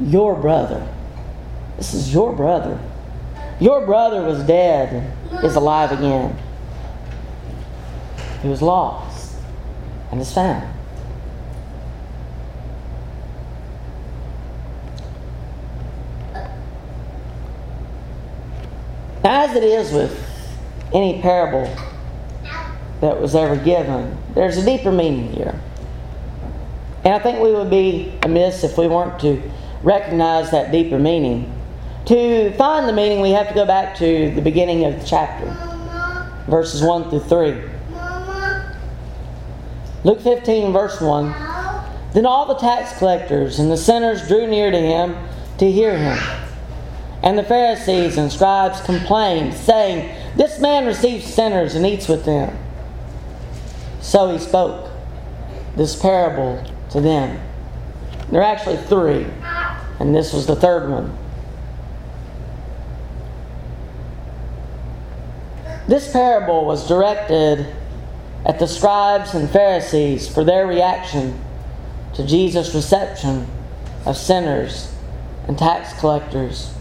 Your 0.00 0.34
brother. 0.34 0.88
This 1.76 1.92
is 1.92 2.14
your 2.14 2.32
brother. 2.32 2.80
Your 3.60 3.84
brother 3.84 4.22
was 4.22 4.42
dead 4.44 5.12
is 5.44 5.54
alive 5.54 5.92
again. 5.92 6.36
He 8.42 8.48
was 8.48 8.60
lost 8.60 9.36
and 10.10 10.20
is 10.20 10.34
found. 10.34 10.68
As 19.24 19.54
it 19.54 19.62
is 19.62 19.92
with 19.92 20.28
any 20.92 21.22
parable 21.22 21.72
that 23.00 23.20
was 23.20 23.36
ever 23.36 23.54
given, 23.56 24.18
there's 24.34 24.56
a 24.56 24.64
deeper 24.64 24.90
meaning 24.90 25.32
here. 25.32 25.60
And 27.04 27.14
I 27.14 27.20
think 27.20 27.40
we 27.40 27.52
would 27.52 27.70
be 27.70 28.12
amiss 28.22 28.64
if 28.64 28.76
we 28.76 28.88
weren't 28.88 29.20
to 29.20 29.40
recognize 29.84 30.50
that 30.50 30.72
deeper 30.72 30.98
meaning. 30.98 31.52
To 32.06 32.52
find 32.54 32.88
the 32.88 32.92
meaning, 32.92 33.20
we 33.20 33.30
have 33.30 33.46
to 33.48 33.54
go 33.54 33.64
back 33.64 33.96
to 33.98 34.34
the 34.34 34.42
beginning 34.42 34.84
of 34.84 35.00
the 35.00 35.06
chapter, 35.06 35.46
verses 36.48 36.82
1 36.82 37.10
through 37.10 37.20
3. 37.20 37.71
Luke 40.04 40.20
15, 40.20 40.72
verse 40.72 41.00
1. 41.00 41.32
Then 42.12 42.26
all 42.26 42.46
the 42.46 42.56
tax 42.56 42.98
collectors 42.98 43.58
and 43.58 43.70
the 43.70 43.76
sinners 43.76 44.26
drew 44.26 44.46
near 44.46 44.70
to 44.70 44.78
him 44.78 45.16
to 45.58 45.70
hear 45.70 45.96
him. 45.96 46.18
And 47.22 47.38
the 47.38 47.44
Pharisees 47.44 48.18
and 48.18 48.30
scribes 48.30 48.80
complained, 48.80 49.54
saying, 49.54 50.14
This 50.36 50.58
man 50.58 50.86
receives 50.86 51.32
sinners 51.32 51.74
and 51.76 51.86
eats 51.86 52.08
with 52.08 52.24
them. 52.24 52.58
So 54.00 54.32
he 54.32 54.38
spoke 54.38 54.90
this 55.76 55.94
parable 55.94 56.62
to 56.90 57.00
them. 57.00 57.40
There 58.30 58.40
are 58.40 58.44
actually 58.44 58.78
three, 58.78 59.26
and 60.00 60.14
this 60.14 60.32
was 60.32 60.46
the 60.46 60.56
third 60.56 60.90
one. 60.90 61.16
This 65.86 66.12
parable 66.12 66.64
was 66.64 66.88
directed 66.88 67.72
at 68.44 68.58
the 68.58 68.66
scribes 68.66 69.34
and 69.34 69.48
Pharisees 69.48 70.32
for 70.32 70.44
their 70.44 70.66
reaction 70.66 71.38
to 72.14 72.26
Jesus' 72.26 72.74
reception 72.74 73.46
of 74.04 74.16
sinners 74.16 74.94
and 75.46 75.58
tax 75.58 75.98
collectors 75.98 76.74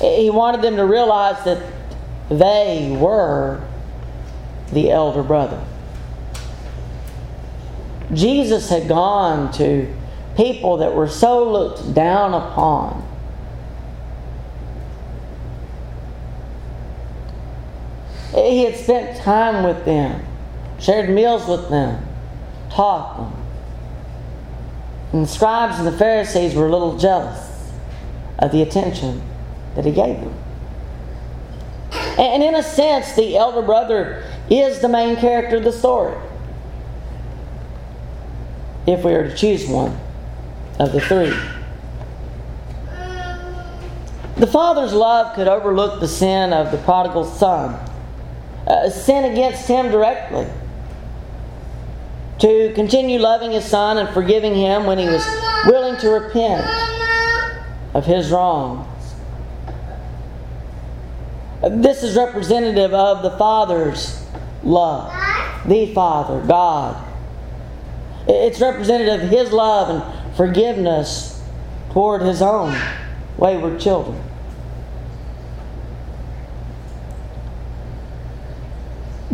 he 0.00 0.30
wanted 0.30 0.62
them 0.62 0.76
to 0.76 0.84
realize 0.84 1.42
that 1.44 1.62
they 2.28 2.96
were 2.98 3.62
the 4.72 4.90
elder 4.90 5.22
brother. 5.22 5.62
Jesus 8.12 8.68
had 8.68 8.88
gone 8.88 9.52
to 9.54 9.92
people 10.36 10.78
that 10.78 10.94
were 10.94 11.08
so 11.08 11.50
looked 11.50 11.94
down 11.94 12.34
upon. 12.34 13.06
He 18.50 18.64
had 18.64 18.76
spent 18.76 19.16
time 19.18 19.64
with 19.64 19.84
them, 19.84 20.24
shared 20.78 21.10
meals 21.10 21.46
with 21.48 21.68
them, 21.68 22.06
taught 22.70 23.16
them. 23.16 23.42
And 25.12 25.24
the 25.24 25.28
scribes 25.28 25.78
and 25.78 25.86
the 25.86 25.96
Pharisees 25.96 26.54
were 26.54 26.66
a 26.66 26.70
little 26.70 26.98
jealous 26.98 27.70
of 28.38 28.52
the 28.52 28.62
attention 28.62 29.22
that 29.74 29.84
he 29.84 29.92
gave 29.92 30.20
them. 30.20 30.34
And 32.18 32.42
in 32.42 32.54
a 32.54 32.62
sense, 32.62 33.14
the 33.14 33.36
elder 33.36 33.62
brother 33.62 34.24
is 34.50 34.80
the 34.80 34.88
main 34.88 35.16
character 35.16 35.56
of 35.56 35.64
the 35.64 35.72
story. 35.72 36.16
if 38.86 39.04
we 39.04 39.12
were 39.12 39.24
to 39.24 39.34
choose 39.34 39.66
one 39.66 39.98
of 40.78 40.92
the 40.92 41.00
three. 41.00 41.34
The 44.36 44.46
father's 44.46 44.92
love 44.92 45.34
could 45.34 45.48
overlook 45.48 45.98
the 45.98 46.06
sin 46.06 46.52
of 46.52 46.70
the 46.70 46.78
prodigal 46.78 47.24
son, 47.24 47.78
uh, 48.66 48.90
sin 48.90 49.24
against 49.24 49.68
him 49.68 49.90
directly. 49.90 50.46
To 52.40 52.72
continue 52.74 53.18
loving 53.18 53.52
his 53.52 53.64
son 53.64 53.96
and 53.98 54.08
forgiving 54.10 54.54
him 54.54 54.84
when 54.84 54.98
he 54.98 55.06
was 55.06 55.24
willing 55.66 55.98
to 56.00 56.10
repent 56.10 56.66
of 57.94 58.04
his 58.04 58.30
wrongs. 58.30 58.86
This 61.62 62.02
is 62.02 62.16
representative 62.16 62.92
of 62.92 63.22
the 63.22 63.36
Father's 63.38 64.22
love. 64.62 65.12
The 65.66 65.92
Father, 65.94 66.46
God. 66.46 67.02
It's 68.28 68.60
representative 68.60 69.24
of 69.24 69.30
His 69.30 69.52
love 69.52 69.88
and 69.88 70.36
forgiveness 70.36 71.42
toward 71.90 72.22
His 72.22 72.42
own 72.42 72.76
wayward 73.36 73.80
children. 73.80 74.20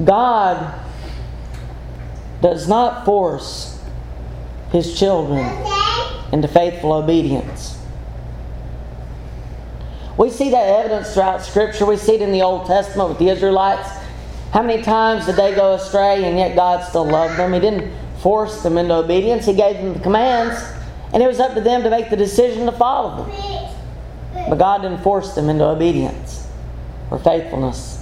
God 0.04 0.80
does 2.40 2.68
not 2.68 3.04
force 3.04 3.80
His 4.70 4.98
children 4.98 5.44
into 6.32 6.48
faithful 6.48 6.92
obedience. 6.92 7.78
We 10.16 10.30
see 10.30 10.50
that 10.50 10.66
evidence 10.66 11.14
throughout 11.14 11.42
Scripture. 11.42 11.86
We 11.86 11.96
see 11.96 12.14
it 12.14 12.22
in 12.22 12.32
the 12.32 12.42
Old 12.42 12.66
Testament 12.66 13.08
with 13.08 13.18
the 13.18 13.28
Israelites. 13.28 13.88
How 14.52 14.62
many 14.62 14.82
times 14.82 15.26
did 15.26 15.36
they 15.36 15.54
go 15.54 15.74
astray 15.74 16.24
and 16.24 16.38
yet 16.38 16.54
God 16.54 16.86
still 16.86 17.06
loved 17.06 17.38
them? 17.38 17.52
He 17.52 17.60
didn't 17.60 17.92
force 18.20 18.62
them 18.62 18.76
into 18.78 18.94
obedience, 18.94 19.46
He 19.46 19.54
gave 19.54 19.76
them 19.76 19.94
the 19.94 20.00
commands, 20.00 20.62
and 21.12 21.22
it 21.22 21.26
was 21.26 21.40
up 21.40 21.54
to 21.54 21.60
them 21.60 21.82
to 21.82 21.90
make 21.90 22.08
the 22.10 22.16
decision 22.16 22.66
to 22.66 22.72
follow 22.72 23.24
them. 23.24 24.48
But 24.48 24.56
God 24.56 24.82
didn't 24.82 25.02
force 25.02 25.34
them 25.34 25.48
into 25.48 25.64
obedience 25.64 26.46
or 27.10 27.18
faithfulness. 27.18 28.01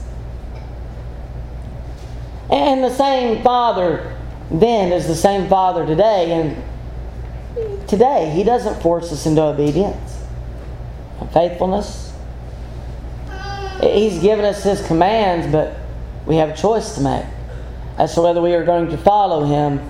And 2.51 2.83
the 2.83 2.91
same 2.91 3.43
Father 3.43 4.17
then 4.51 4.93
is 4.93 5.07
the 5.07 5.15
same 5.15 5.49
Father 5.49 5.87
today, 5.87 6.33
and 6.33 7.89
today 7.89 8.31
He 8.31 8.43
doesn't 8.43 8.83
force 8.83 9.13
us 9.13 9.27
into 9.27 9.43
obedience 9.43 10.25
and 11.21 11.31
faithfulness. 11.33 12.13
He's 13.81 14.21
given 14.21 14.45
us 14.45 14.65
His 14.65 14.85
commands, 14.87 15.47
but 15.53 15.77
we 16.27 16.37
have 16.37 16.51
a 16.51 16.57
choice 16.57 16.97
to 16.97 17.01
make 17.01 17.25
as 17.99 18.15
to 18.15 18.23
whether 18.23 18.43
we 18.43 18.55
are 18.55 18.65
going 18.65 18.91
to 18.91 18.99
follow 18.99 19.45
Him 19.45 19.81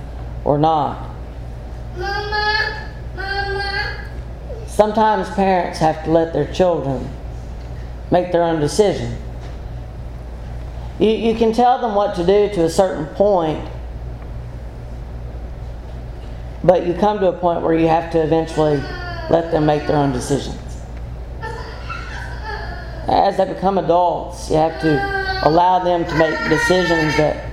or 0.45 0.59
not. 0.59 1.09
Mama, 1.97 2.91
Mama. 3.17 4.05
Sometimes 4.67 5.31
parents 5.31 5.79
have 5.79 6.05
to 6.05 6.11
let 6.11 6.35
their 6.35 6.53
children 6.53 7.09
make 8.11 8.33
their 8.33 8.43
own 8.43 8.61
decision. 8.61 9.17
You, 11.01 11.09
you 11.09 11.35
can 11.35 11.55
tell 11.55 11.81
them 11.81 11.95
what 11.95 12.15
to 12.17 12.27
do 12.27 12.55
to 12.55 12.65
a 12.65 12.71
certain 12.71 13.07
point, 13.15 13.67
but 16.63 16.87
you 16.87 16.93
come 16.93 17.19
to 17.21 17.29
a 17.29 17.33
point 17.33 17.63
where 17.63 17.75
you 17.75 17.89
have 17.89 18.13
to 18.13 18.23
eventually 18.23 18.77
let 19.31 19.51
them 19.51 19.65
make 19.65 19.87
their 19.87 19.97
own 19.97 20.13
decisions. 20.13 20.59
As 23.09 23.39
they 23.39 23.51
become 23.51 23.79
adults, 23.79 24.51
you 24.51 24.57
have 24.57 24.79
to 24.83 25.49
allow 25.49 25.83
them 25.83 26.05
to 26.05 26.15
make 26.17 26.39
decisions 26.51 27.17
that 27.17 27.51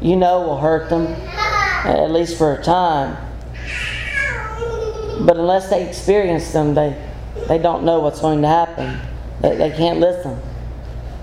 you 0.00 0.16
know 0.16 0.40
will 0.40 0.58
hurt 0.58 0.88
them, 0.88 1.06
at 1.84 2.10
least 2.10 2.38
for 2.38 2.54
a 2.54 2.62
time. 2.62 3.16
But 5.26 5.36
unless 5.36 5.68
they 5.68 5.86
experience 5.86 6.50
them, 6.52 6.74
they, 6.74 6.96
they 7.46 7.58
don't 7.58 7.84
know 7.84 8.00
what's 8.00 8.20
going 8.20 8.40
to 8.40 8.48
happen. 8.48 8.98
They, 9.42 9.56
they 9.56 9.70
can't 9.70 10.00
listen, 10.00 10.40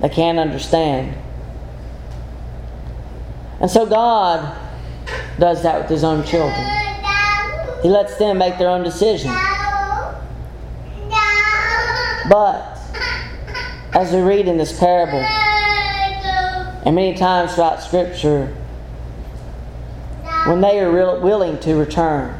they 0.01 0.09
can't 0.09 0.39
understand. 0.39 1.15
And 3.59 3.71
so 3.71 3.85
God 3.85 4.55
does 5.39 5.63
that 5.63 5.79
with 5.79 5.89
His 5.89 6.03
own 6.03 6.23
children. 6.25 6.65
He 7.81 7.89
lets 7.89 8.17
them 8.17 8.37
make 8.37 8.57
their 8.57 8.69
own 8.69 8.83
decisions. 8.83 9.35
But, 12.29 12.79
as 13.93 14.11
we 14.11 14.21
read 14.21 14.47
in 14.47 14.57
this 14.57 14.77
parable, 14.77 15.19
and 16.85 16.95
many 16.95 17.15
times 17.15 17.53
throughout 17.53 17.81
Scripture, 17.81 18.55
when 20.47 20.61
they 20.61 20.79
are 20.79 21.19
willing 21.19 21.59
to 21.59 21.75
return, 21.75 22.33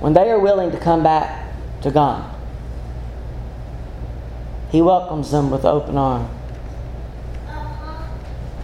when 0.00 0.14
they 0.14 0.30
are 0.30 0.38
willing 0.38 0.70
to 0.72 0.78
come 0.78 1.02
back 1.02 1.54
to 1.82 1.90
God, 1.90 2.31
He 4.72 4.80
welcomes 4.80 5.30
them 5.30 5.50
with 5.50 5.66
open 5.66 5.98
arms. 5.98 6.30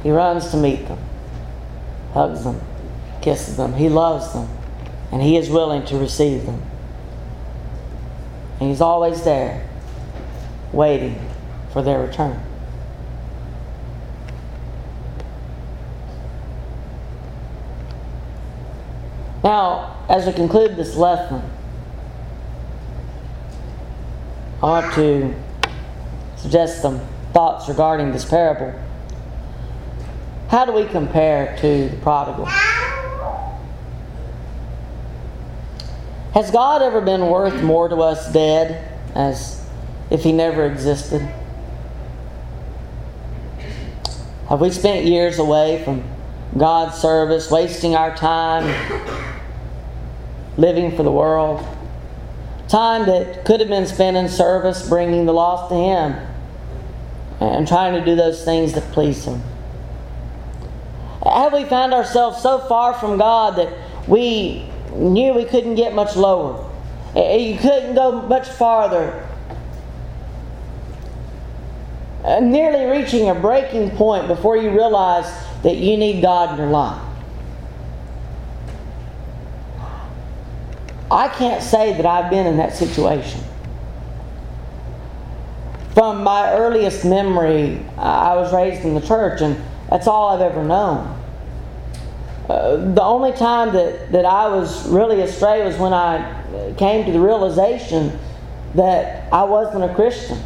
He 0.03 0.11
runs 0.11 0.51
to 0.53 0.57
meet 0.57 0.89
them, 0.89 0.99
hugs 2.15 2.45
them, 2.45 2.63
kisses 3.21 3.59
them. 3.59 3.75
He 3.75 3.91
loves 3.91 4.33
them, 4.33 4.49
and 5.13 5.21
He 5.21 5.37
is 5.37 5.51
willing 5.51 5.85
to 5.85 5.99
receive 5.99 6.47
them. 6.47 6.63
And 8.59 8.71
He's 8.71 8.81
always 8.81 9.23
there, 9.25 9.69
waiting 10.73 11.21
for 11.75 11.83
their 11.83 12.01
return. 12.01 12.41
Now, 19.45 20.05
as 20.09 20.25
we 20.25 20.33
conclude 20.33 20.77
this 20.77 20.97
lesson, 20.97 21.43
I 24.63 24.67
want 24.67 24.95
to 24.95 25.35
suggest 26.39 26.83
some 26.83 27.01
thoughts 27.33 27.69
regarding 27.69 28.13
this 28.13 28.25
parable. 28.25 28.73
How 30.49 30.65
do 30.65 30.73
we 30.73 30.87
compare 30.87 31.57
to 31.61 31.89
the 31.91 31.97
prodigal? 31.99 32.47
Has 36.35 36.51
God 36.51 36.83
ever 36.83 37.01
been 37.01 37.27
worth 37.27 37.63
more 37.63 37.89
to 37.89 37.97
us 37.97 38.33
dead 38.33 38.91
as 39.15 39.65
if 40.11 40.23
He 40.23 40.33
never 40.33 40.65
existed? 40.67 41.21
Have 44.49 44.61
we 44.61 44.71
spent 44.71 45.05
years 45.05 45.39
away 45.39 45.83
from 45.85 46.03
God's 46.57 46.97
service, 46.97 47.51
wasting 47.51 47.95
our 47.95 48.17
time 48.17 48.65
living 50.57 50.97
for 50.97 51.03
the 51.03 51.13
world? 51.13 51.67
Time 52.69 53.07
that 53.07 53.45
could 53.45 53.61
have 53.61 53.69
been 53.69 53.87
spent 53.87 54.17
in 54.17 54.29
service, 54.29 54.89
bringing 54.89 55.27
the 55.27 55.33
lost 55.35 55.71
to 55.71 55.75
Him 55.75 56.28
and 57.41 57.67
trying 57.67 57.95
to 57.95 58.05
do 58.05 58.17
those 58.17 58.45
things 58.45 58.75
that 58.75 58.85
please 58.93 59.25
Him. 59.25 59.43
Have 61.25 61.53
we 61.53 61.65
found 61.65 61.93
ourselves 61.95 62.41
so 62.43 62.59
far 62.59 62.95
from 62.95 63.19
God 63.19 63.57
that 63.57 63.73
we 64.09 64.69
knew 64.93 65.35
we 65.35 65.45
couldn't 65.45 65.75
get 65.75 65.95
much 65.95 66.17
lower? 66.17 66.65
Eh, 67.15 67.21
eh, 67.21 67.37
you 67.37 67.59
couldn't 67.59 67.95
go 67.95 68.23
much 68.23 68.49
farther. 68.49 69.25
Uh, 72.25 72.41
nearly 72.41 72.85
reaching 72.87 73.31
a 73.31 73.35
breaking 73.35 73.91
point 73.93 74.27
before 74.27 74.57
you 74.57 74.71
realize 74.71 75.27
that 75.63 75.77
you 75.77 75.97
need 75.97 76.21
God 76.21 76.53
in 76.53 76.59
your 76.59 76.69
life. 76.69 77.03
I 81.11 81.29
can't 81.29 81.63
say 81.63 81.95
that 81.95 82.05
I've 82.05 82.31
been 82.31 82.47
in 82.47 82.59
that 82.59 82.77
situation. 82.77 83.41
From 85.99 86.23
my 86.23 86.53
earliest 86.53 87.05
memory, 87.05 87.85
I 87.97 88.37
was 88.37 88.55
raised 88.55 88.85
in 88.85 88.95
the 88.95 89.01
church, 89.01 89.41
and 89.41 89.61
that's 89.91 90.07
all 90.07 90.29
I've 90.29 90.41
ever 90.41 90.63
known. 90.63 91.21
Uh, 92.49 92.77
the 92.95 93.03
only 93.03 93.33
time 93.33 93.73
that, 93.73 94.13
that 94.13 94.25
I 94.25 94.47
was 94.47 94.89
really 94.89 95.23
astray 95.23 95.65
was 95.65 95.77
when 95.77 95.93
I 95.93 96.75
came 96.79 97.05
to 97.05 97.11
the 97.11 97.19
realization 97.19 98.17
that 98.77 99.33
I 99.33 99.43
wasn't 99.43 99.91
a 99.91 99.95
Christian. 99.97 100.39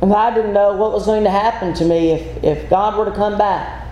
And 0.00 0.12
I 0.12 0.34
didn't 0.34 0.52
know 0.52 0.72
what 0.74 0.90
was 0.90 1.06
going 1.06 1.22
to 1.22 1.30
happen 1.30 1.72
to 1.74 1.84
me 1.84 2.10
if, 2.10 2.42
if 2.42 2.68
God 2.68 2.98
were 2.98 3.04
to 3.04 3.14
come 3.14 3.38
back. 3.38 3.86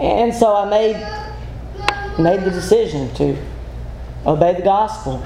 And 0.00 0.32
so 0.32 0.56
I 0.56 0.70
made, 0.70 0.96
made 2.18 2.40
the 2.40 2.50
decision 2.50 3.14
to 3.16 3.36
obey 4.26 4.54
the 4.54 4.62
gospel, 4.62 5.22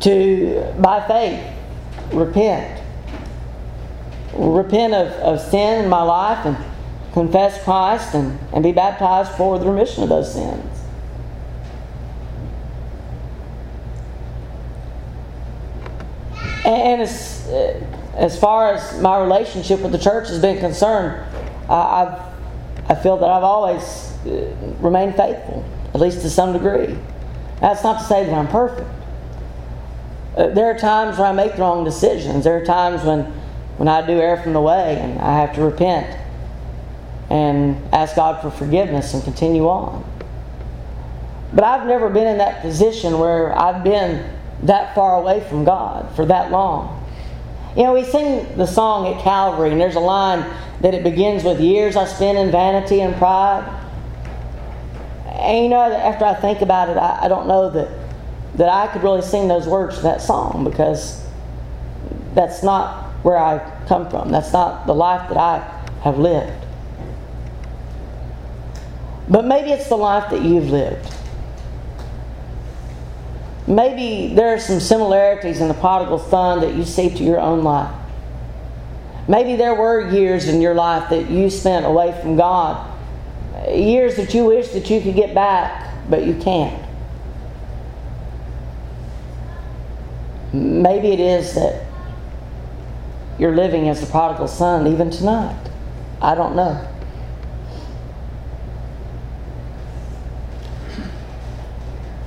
to, 0.00 0.74
by 0.78 1.06
faith, 1.06 1.44
repent. 2.12 2.82
Repent 4.34 4.94
of, 4.94 5.08
of 5.20 5.40
sin 5.40 5.84
in 5.84 5.90
my 5.90 6.02
life 6.02 6.46
and 6.46 6.56
confess 7.12 7.62
Christ 7.64 8.14
and, 8.14 8.38
and 8.52 8.62
be 8.62 8.72
baptized 8.72 9.32
for 9.32 9.58
the 9.58 9.66
remission 9.66 10.02
of 10.02 10.08
those 10.08 10.32
sins. 10.32 10.64
And 16.64 17.00
as, 17.00 17.46
uh, 17.48 17.80
as 18.14 18.38
far 18.38 18.74
as 18.74 19.00
my 19.00 19.18
relationship 19.18 19.80
with 19.80 19.92
the 19.92 19.98
church 19.98 20.28
has 20.28 20.38
been 20.38 20.58
concerned, 20.58 21.24
I, 21.68 21.74
I've, 21.74 22.90
I 22.90 22.94
feel 23.02 23.16
that 23.16 23.28
I've 23.28 23.42
always 23.42 24.12
uh, 24.26 24.54
remained 24.80 25.16
faithful, 25.16 25.64
at 25.94 26.00
least 26.00 26.20
to 26.20 26.30
some 26.30 26.52
degree. 26.52 26.98
That's 27.60 27.82
not 27.82 28.00
to 28.00 28.04
say 28.04 28.24
that 28.24 28.34
I'm 28.34 28.48
perfect. 28.48 28.88
Uh, 30.38 30.46
there 30.50 30.70
are 30.70 30.78
times 30.78 31.18
when 31.18 31.26
I 31.26 31.32
make 31.32 31.56
the 31.56 31.62
wrong 31.62 31.82
decisions. 31.82 32.44
There 32.44 32.56
are 32.56 32.64
times 32.64 33.02
when, 33.02 33.24
when 33.76 33.88
I 33.88 34.06
do 34.06 34.12
err 34.12 34.40
from 34.40 34.52
the 34.52 34.60
way 34.60 34.96
and 35.00 35.18
I 35.18 35.40
have 35.40 35.52
to 35.56 35.62
repent 35.62 36.16
and 37.28 37.76
ask 37.92 38.14
God 38.14 38.40
for 38.40 38.50
forgiveness 38.50 39.14
and 39.14 39.24
continue 39.24 39.66
on. 39.66 40.04
But 41.52 41.64
I've 41.64 41.88
never 41.88 42.08
been 42.08 42.28
in 42.28 42.38
that 42.38 42.62
position 42.62 43.18
where 43.18 43.52
I've 43.58 43.82
been 43.82 44.30
that 44.62 44.94
far 44.94 45.16
away 45.16 45.44
from 45.48 45.64
God 45.64 46.14
for 46.14 46.24
that 46.26 46.52
long. 46.52 46.94
You 47.76 47.82
know, 47.82 47.94
we 47.94 48.04
sing 48.04 48.56
the 48.56 48.66
song 48.66 49.12
at 49.12 49.22
Calvary, 49.22 49.72
and 49.72 49.80
there's 49.80 49.96
a 49.96 50.00
line 50.00 50.40
that 50.82 50.94
it 50.94 51.02
begins 51.02 51.42
with 51.42 51.60
Years 51.60 51.96
I 51.96 52.04
spent 52.04 52.38
in 52.38 52.52
vanity 52.52 53.00
and 53.00 53.14
pride. 53.16 53.64
And 55.26 55.64
you 55.64 55.68
know, 55.68 55.80
after 55.80 56.24
I 56.24 56.34
think 56.34 56.60
about 56.60 56.90
it, 56.90 56.96
I, 56.96 57.24
I 57.24 57.28
don't 57.28 57.48
know 57.48 57.70
that, 57.70 58.07
that 58.58 58.68
I 58.68 58.92
could 58.92 59.04
really 59.04 59.22
sing 59.22 59.48
those 59.48 59.66
words 59.66 59.96
to 59.96 60.02
that 60.02 60.20
song 60.20 60.64
because 60.64 61.24
that's 62.34 62.62
not 62.62 63.04
where 63.22 63.38
I 63.38 63.58
come 63.86 64.10
from. 64.10 64.30
That's 64.30 64.52
not 64.52 64.86
the 64.86 64.94
life 64.94 65.28
that 65.28 65.38
I 65.38 65.58
have 66.02 66.18
lived. 66.18 66.66
But 69.28 69.44
maybe 69.44 69.70
it's 69.70 69.88
the 69.88 69.96
life 69.96 70.30
that 70.30 70.42
you've 70.42 70.70
lived. 70.70 71.14
Maybe 73.68 74.34
there 74.34 74.54
are 74.54 74.58
some 74.58 74.80
similarities 74.80 75.60
in 75.60 75.68
the 75.68 75.74
prodigal 75.74 76.18
son 76.18 76.60
that 76.62 76.74
you 76.74 76.84
see 76.84 77.10
to 77.10 77.22
your 77.22 77.38
own 77.38 77.62
life. 77.62 77.94
Maybe 79.28 79.54
there 79.56 79.74
were 79.74 80.10
years 80.10 80.48
in 80.48 80.60
your 80.60 80.74
life 80.74 81.10
that 81.10 81.30
you 81.30 81.48
spent 81.50 81.86
away 81.86 82.18
from 82.22 82.36
God, 82.36 82.90
years 83.68 84.16
that 84.16 84.34
you 84.34 84.46
wish 84.46 84.68
that 84.68 84.88
you 84.90 85.00
could 85.00 85.14
get 85.14 85.34
back, 85.34 85.94
but 86.08 86.24
you 86.24 86.34
can't. 86.34 86.87
Maybe 90.52 91.08
it 91.08 91.20
is 91.20 91.54
that 91.54 91.84
you're 93.38 93.54
living 93.54 93.88
as 93.88 94.00
the 94.00 94.06
prodigal 94.06 94.48
son 94.48 94.86
even 94.86 95.10
tonight. 95.10 95.70
I 96.20 96.34
don't 96.34 96.56
know. 96.56 96.86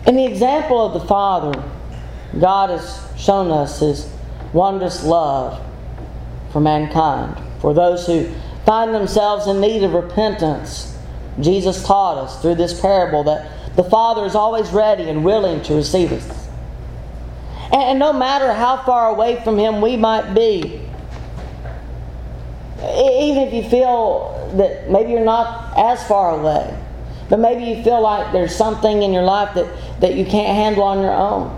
In 0.08 0.16
the 0.16 0.26
example 0.26 0.86
of 0.86 0.94
the 0.94 1.08
Father, 1.08 1.64
God 2.40 2.70
has 2.70 3.08
shown 3.18 3.52
us 3.52 3.80
His 3.80 4.12
wondrous 4.54 5.04
love 5.04 5.62
for 6.52 6.60
mankind. 6.60 7.38
For 7.60 7.74
those 7.74 8.08
who 8.08 8.32
find 8.66 8.94
themselves 8.94 9.48
in 9.48 9.62
need 9.62 9.84
of 9.84 9.94
repentance, 9.94 10.98
Jesus 11.40 11.84
taught 11.84 12.18
us 12.18 12.42
through 12.42 12.56
this 12.56 12.80
parable 12.80 13.24
that 13.24 13.76
the 13.76 13.84
Father 13.84 14.26
is 14.26 14.36
always 14.36 14.70
ready 14.72 15.10
and 15.10 15.24
willing 15.24 15.62
to 15.64 15.76
receive 15.76 16.12
us. 16.12 16.41
And 17.74 18.00
no 18.00 18.12
matter 18.12 18.54
how 18.54 18.84
far 18.84 19.10
away 19.10 19.42
from 19.44 19.58
Him 19.58 19.82
we 19.82 19.96
might 19.96 20.34
be, 20.34 20.82
even 22.82 23.44
if 23.44 23.54
you 23.54 23.70
feel 23.70 24.52
that 24.58 24.90
maybe 24.90 25.12
you're 25.12 25.24
not 25.24 25.78
as 25.78 26.06
far 26.08 26.38
away, 26.40 26.78
but 27.30 27.40
maybe 27.40 27.64
you 27.64 27.82
feel 27.84 28.02
like 28.02 28.34
there's 28.34 28.56
something 28.56 29.04
in 29.04 29.14
your 29.14 29.24
life 29.24 29.54
that, 29.56 30.02
that 30.02 30.16
you 30.16 30.26
can't 30.26 30.54
handle 30.54 30.84
on 30.84 31.02
your 31.02 31.14
own. 31.14 31.58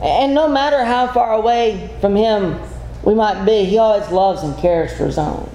And 0.00 0.34
no 0.34 0.46
matter 0.48 0.84
how 0.84 1.08
far 1.08 1.32
away 1.32 1.90
from 2.00 2.14
Him 2.14 2.60
we 3.02 3.14
might 3.14 3.44
be, 3.44 3.64
He 3.64 3.78
always 3.78 4.08
loves 4.10 4.42
and 4.42 4.56
cares 4.58 4.96
for 4.96 5.06
His 5.06 5.18
own. 5.18 5.50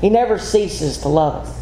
He 0.00 0.10
never 0.10 0.38
ceases 0.38 0.98
to 0.98 1.08
love 1.08 1.46
us. 1.46 1.61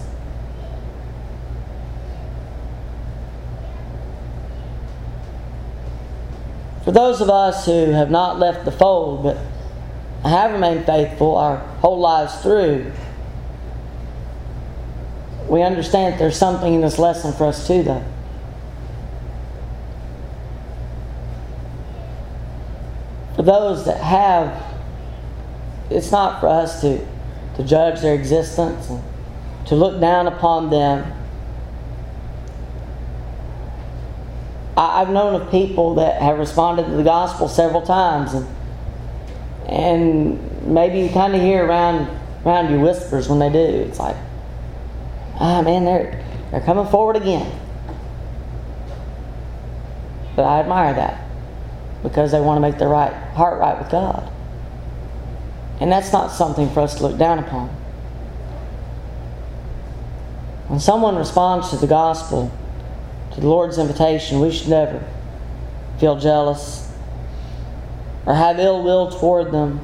For 6.90 6.94
those 6.94 7.20
of 7.20 7.30
us 7.30 7.66
who 7.66 7.92
have 7.92 8.10
not 8.10 8.40
left 8.40 8.64
the 8.64 8.72
fold 8.72 9.22
but 9.22 9.36
have 10.24 10.50
remained 10.50 10.86
faithful 10.86 11.36
our 11.36 11.58
whole 11.78 12.00
lives 12.00 12.34
through, 12.42 12.90
we 15.48 15.62
understand 15.62 16.14
that 16.14 16.18
there's 16.18 16.36
something 16.36 16.74
in 16.74 16.80
this 16.80 16.98
lesson 16.98 17.32
for 17.32 17.44
us 17.44 17.64
too, 17.64 17.84
though. 17.84 18.04
For 23.36 23.42
those 23.42 23.84
that 23.84 23.98
have, 23.98 24.60
it's 25.90 26.10
not 26.10 26.40
for 26.40 26.48
us 26.48 26.80
to, 26.80 27.06
to 27.54 27.62
judge 27.62 28.00
their 28.00 28.16
existence 28.16 28.90
and 28.90 29.00
to 29.66 29.76
look 29.76 30.00
down 30.00 30.26
upon 30.26 30.70
them. 30.70 31.19
I, 34.80 35.02
I've 35.02 35.10
known 35.10 35.40
of 35.40 35.50
people 35.50 35.96
that 35.96 36.22
have 36.22 36.38
responded 36.38 36.86
to 36.86 36.92
the 36.92 37.02
gospel 37.02 37.48
several 37.48 37.82
times, 37.82 38.32
and 38.32 38.46
and 39.66 40.66
maybe 40.66 41.00
you 41.00 41.10
kind 41.10 41.34
of 41.34 41.42
hear 41.42 41.64
around 41.64 42.08
around 42.46 42.72
you 42.72 42.80
whispers 42.80 43.28
when 43.28 43.38
they 43.38 43.50
do. 43.50 43.58
It's 43.58 43.98
like, 43.98 44.16
ah, 45.34 45.60
man, 45.60 45.84
they're, 45.84 46.24
they're 46.50 46.62
coming 46.62 46.86
forward 46.86 47.16
again. 47.16 47.60
But 50.34 50.44
I 50.44 50.60
admire 50.60 50.94
that 50.94 51.28
because 52.02 52.32
they 52.32 52.40
want 52.40 52.56
to 52.56 52.60
make 52.62 52.78
their 52.78 52.88
right 52.88 53.12
heart 53.34 53.60
right 53.60 53.78
with 53.78 53.90
God. 53.90 54.32
And 55.80 55.92
that's 55.92 56.12
not 56.12 56.28
something 56.28 56.70
for 56.70 56.80
us 56.80 56.94
to 56.96 57.02
look 57.06 57.18
down 57.18 57.38
upon. 57.38 57.68
When 60.68 60.80
someone 60.80 61.16
responds 61.16 61.68
to 61.70 61.76
the 61.76 61.86
gospel, 61.86 62.50
to 63.32 63.40
the 63.40 63.46
Lord's 63.46 63.78
invitation, 63.78 64.40
we 64.40 64.50
should 64.50 64.68
never 64.68 65.04
feel 65.98 66.18
jealous 66.18 66.90
or 68.26 68.34
have 68.34 68.58
ill 68.58 68.82
will 68.82 69.10
toward 69.10 69.52
them 69.52 69.80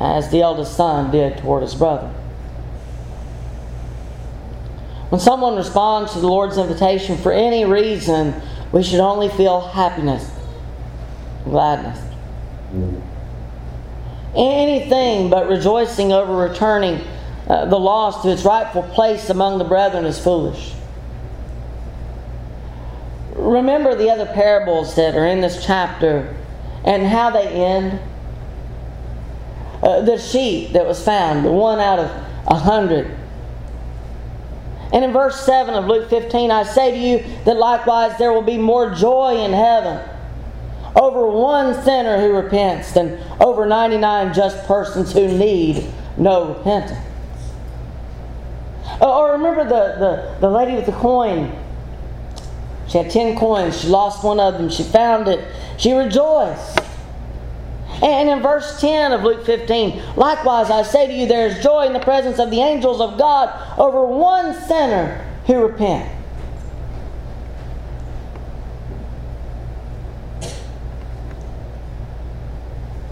as 0.00 0.30
the 0.30 0.42
eldest 0.42 0.76
son 0.76 1.10
did 1.10 1.38
toward 1.38 1.62
his 1.62 1.74
brother. 1.74 2.08
When 5.08 5.20
someone 5.20 5.56
responds 5.56 6.12
to 6.12 6.20
the 6.20 6.26
Lord's 6.26 6.58
invitation 6.58 7.16
for 7.18 7.32
any 7.32 7.64
reason, 7.64 8.34
we 8.72 8.82
should 8.82 9.00
only 9.00 9.28
feel 9.28 9.60
happiness, 9.60 10.28
gladness. 11.44 12.00
Anything 14.34 15.30
but 15.30 15.48
rejoicing 15.48 16.12
over 16.12 16.34
returning 16.34 17.00
uh, 17.48 17.66
the 17.66 17.78
lost 17.78 18.22
to 18.22 18.30
its 18.30 18.44
rightful 18.44 18.82
place 18.82 19.30
among 19.30 19.58
the 19.58 19.64
brethren 19.64 20.04
is 20.04 20.18
foolish. 20.18 20.72
Remember 23.44 23.94
the 23.94 24.10
other 24.10 24.26
parables 24.26 24.94
that 24.96 25.14
are 25.14 25.26
in 25.26 25.40
this 25.40 25.64
chapter 25.64 26.34
and 26.84 27.06
how 27.06 27.30
they 27.30 27.46
end. 27.46 28.00
Uh, 29.82 30.00
the 30.00 30.18
sheep 30.18 30.72
that 30.72 30.86
was 30.86 31.04
found, 31.04 31.44
the 31.44 31.52
one 31.52 31.78
out 31.78 31.98
of 31.98 32.10
a 32.46 32.58
hundred 32.58 33.14
and 34.94 35.04
in 35.04 35.12
verse 35.12 35.40
7 35.40 35.74
of 35.74 35.86
Luke 35.86 36.08
15, 36.08 36.52
I 36.52 36.62
say 36.62 36.92
to 36.92 36.96
you 36.96 37.36
that 37.44 37.56
likewise 37.56 38.16
there 38.16 38.32
will 38.32 38.42
be 38.42 38.58
more 38.58 38.94
joy 38.94 39.38
in 39.44 39.52
heaven 39.52 40.08
over 40.94 41.26
one 41.26 41.74
sinner 41.82 42.20
who 42.20 42.32
repents 42.32 42.92
than 42.92 43.18
over 43.40 43.66
99 43.66 44.32
just 44.32 44.64
persons 44.68 45.12
who 45.12 45.26
need 45.26 45.92
no 46.16 46.54
repentance. 46.54 47.04
Or 49.00 49.32
remember 49.32 49.64
the, 49.64 49.98
the, 49.98 50.36
the 50.40 50.48
lady 50.48 50.76
with 50.76 50.86
the 50.86 50.92
coin. 50.92 51.50
She 52.94 52.98
had 52.98 53.10
10 53.10 53.36
coins. 53.36 53.80
She 53.80 53.88
lost 53.88 54.22
one 54.22 54.38
of 54.38 54.54
them. 54.54 54.70
She 54.70 54.84
found 54.84 55.26
it. 55.26 55.44
She 55.78 55.92
rejoiced. 55.92 56.78
And 58.00 58.30
in 58.30 58.40
verse 58.40 58.80
10 58.80 59.10
of 59.10 59.24
Luke 59.24 59.44
15, 59.44 60.00
likewise 60.14 60.70
I 60.70 60.84
say 60.84 61.08
to 61.08 61.12
you, 61.12 61.26
there 61.26 61.48
is 61.48 61.60
joy 61.60 61.86
in 61.86 61.92
the 61.92 61.98
presence 61.98 62.38
of 62.38 62.52
the 62.52 62.60
angels 62.60 63.00
of 63.00 63.18
God 63.18 63.50
over 63.80 64.06
one 64.06 64.54
sinner 64.68 65.26
who 65.48 65.66
repent. 65.66 66.08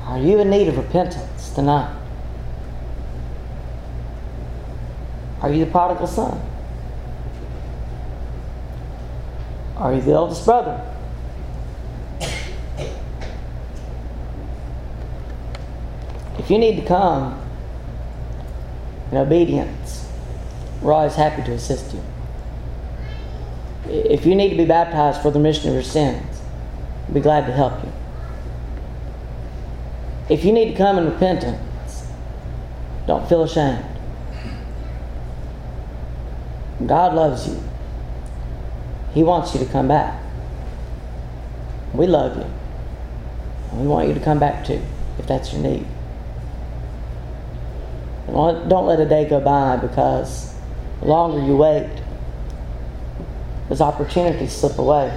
Are 0.04 0.20
you 0.20 0.38
in 0.38 0.48
need 0.48 0.68
of 0.68 0.76
repentance 0.76 1.50
tonight? 1.50 1.92
Are 5.40 5.52
you 5.52 5.64
the 5.64 5.70
prodigal 5.72 6.06
son? 6.06 6.51
Are 9.82 9.92
you 9.92 10.00
the 10.00 10.12
eldest 10.12 10.44
brother? 10.44 10.80
If 16.38 16.48
you 16.48 16.56
need 16.56 16.76
to 16.76 16.86
come 16.86 17.42
in 19.10 19.16
obedience, 19.16 20.08
we're 20.80 20.92
always 20.92 21.16
happy 21.16 21.42
to 21.42 21.52
assist 21.54 21.92
you. 21.92 22.00
If 23.88 24.24
you 24.24 24.36
need 24.36 24.50
to 24.50 24.56
be 24.56 24.66
baptized 24.66 25.20
for 25.20 25.32
the 25.32 25.40
remission 25.40 25.70
of 25.70 25.74
your 25.74 25.82
sins, 25.82 26.40
we'll 27.08 27.14
be 27.14 27.20
glad 27.20 27.46
to 27.46 27.52
help 27.52 27.82
you. 27.82 27.92
If 30.28 30.44
you 30.44 30.52
need 30.52 30.70
to 30.70 30.76
come 30.76 30.96
in 30.96 31.06
repentance, 31.06 32.06
don't 33.08 33.28
feel 33.28 33.42
ashamed. 33.42 33.84
God 36.86 37.14
loves 37.16 37.48
you. 37.48 37.60
He 39.14 39.22
wants 39.22 39.54
you 39.54 39.60
to 39.60 39.66
come 39.66 39.88
back. 39.88 40.22
We 41.92 42.06
love 42.06 42.36
you. 42.36 42.46
We 43.78 43.86
want 43.86 44.08
you 44.08 44.14
to 44.14 44.20
come 44.20 44.38
back 44.38 44.64
too, 44.64 44.80
if 45.18 45.26
that's 45.26 45.52
your 45.52 45.62
need. 45.62 45.86
Don't 48.26 48.86
let 48.86 49.00
a 49.00 49.06
day 49.06 49.28
go 49.28 49.40
by 49.40 49.76
because 49.76 50.54
the 51.00 51.06
longer 51.06 51.44
you 51.44 51.56
wait, 51.56 51.90
those 53.68 53.80
opportunities 53.80 54.52
slip 54.52 54.78
away. 54.78 55.12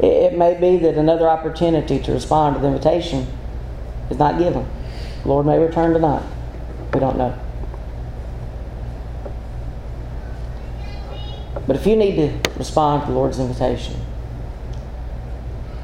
It 0.00 0.36
may 0.36 0.58
be 0.58 0.78
that 0.78 0.94
another 0.96 1.28
opportunity 1.28 2.00
to 2.00 2.12
respond 2.12 2.56
to 2.56 2.62
the 2.62 2.68
invitation 2.68 3.26
is 4.08 4.18
not 4.18 4.38
given. 4.38 4.66
The 5.22 5.28
Lord 5.28 5.46
may 5.46 5.58
return 5.58 5.92
tonight. 5.92 6.22
We 6.94 7.00
don't 7.00 7.18
know. 7.18 7.38
But 11.70 11.76
if 11.76 11.86
you 11.86 11.94
need 11.94 12.16
to 12.16 12.50
respond 12.58 13.02
to 13.02 13.12
the 13.12 13.14
Lord's 13.14 13.38
invitation, 13.38 13.94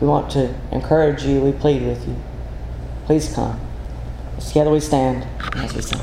we 0.00 0.08
want 0.08 0.32
to 0.32 0.52
encourage 0.72 1.22
you, 1.22 1.40
we 1.40 1.52
plead 1.52 1.80
with 1.82 2.08
you. 2.08 2.16
Please 3.04 3.32
come. 3.32 3.60
Together 4.40 4.72
we 4.72 4.80
stand 4.80 5.24
as 5.54 5.72
we 5.74 5.82
sing. 5.82 5.94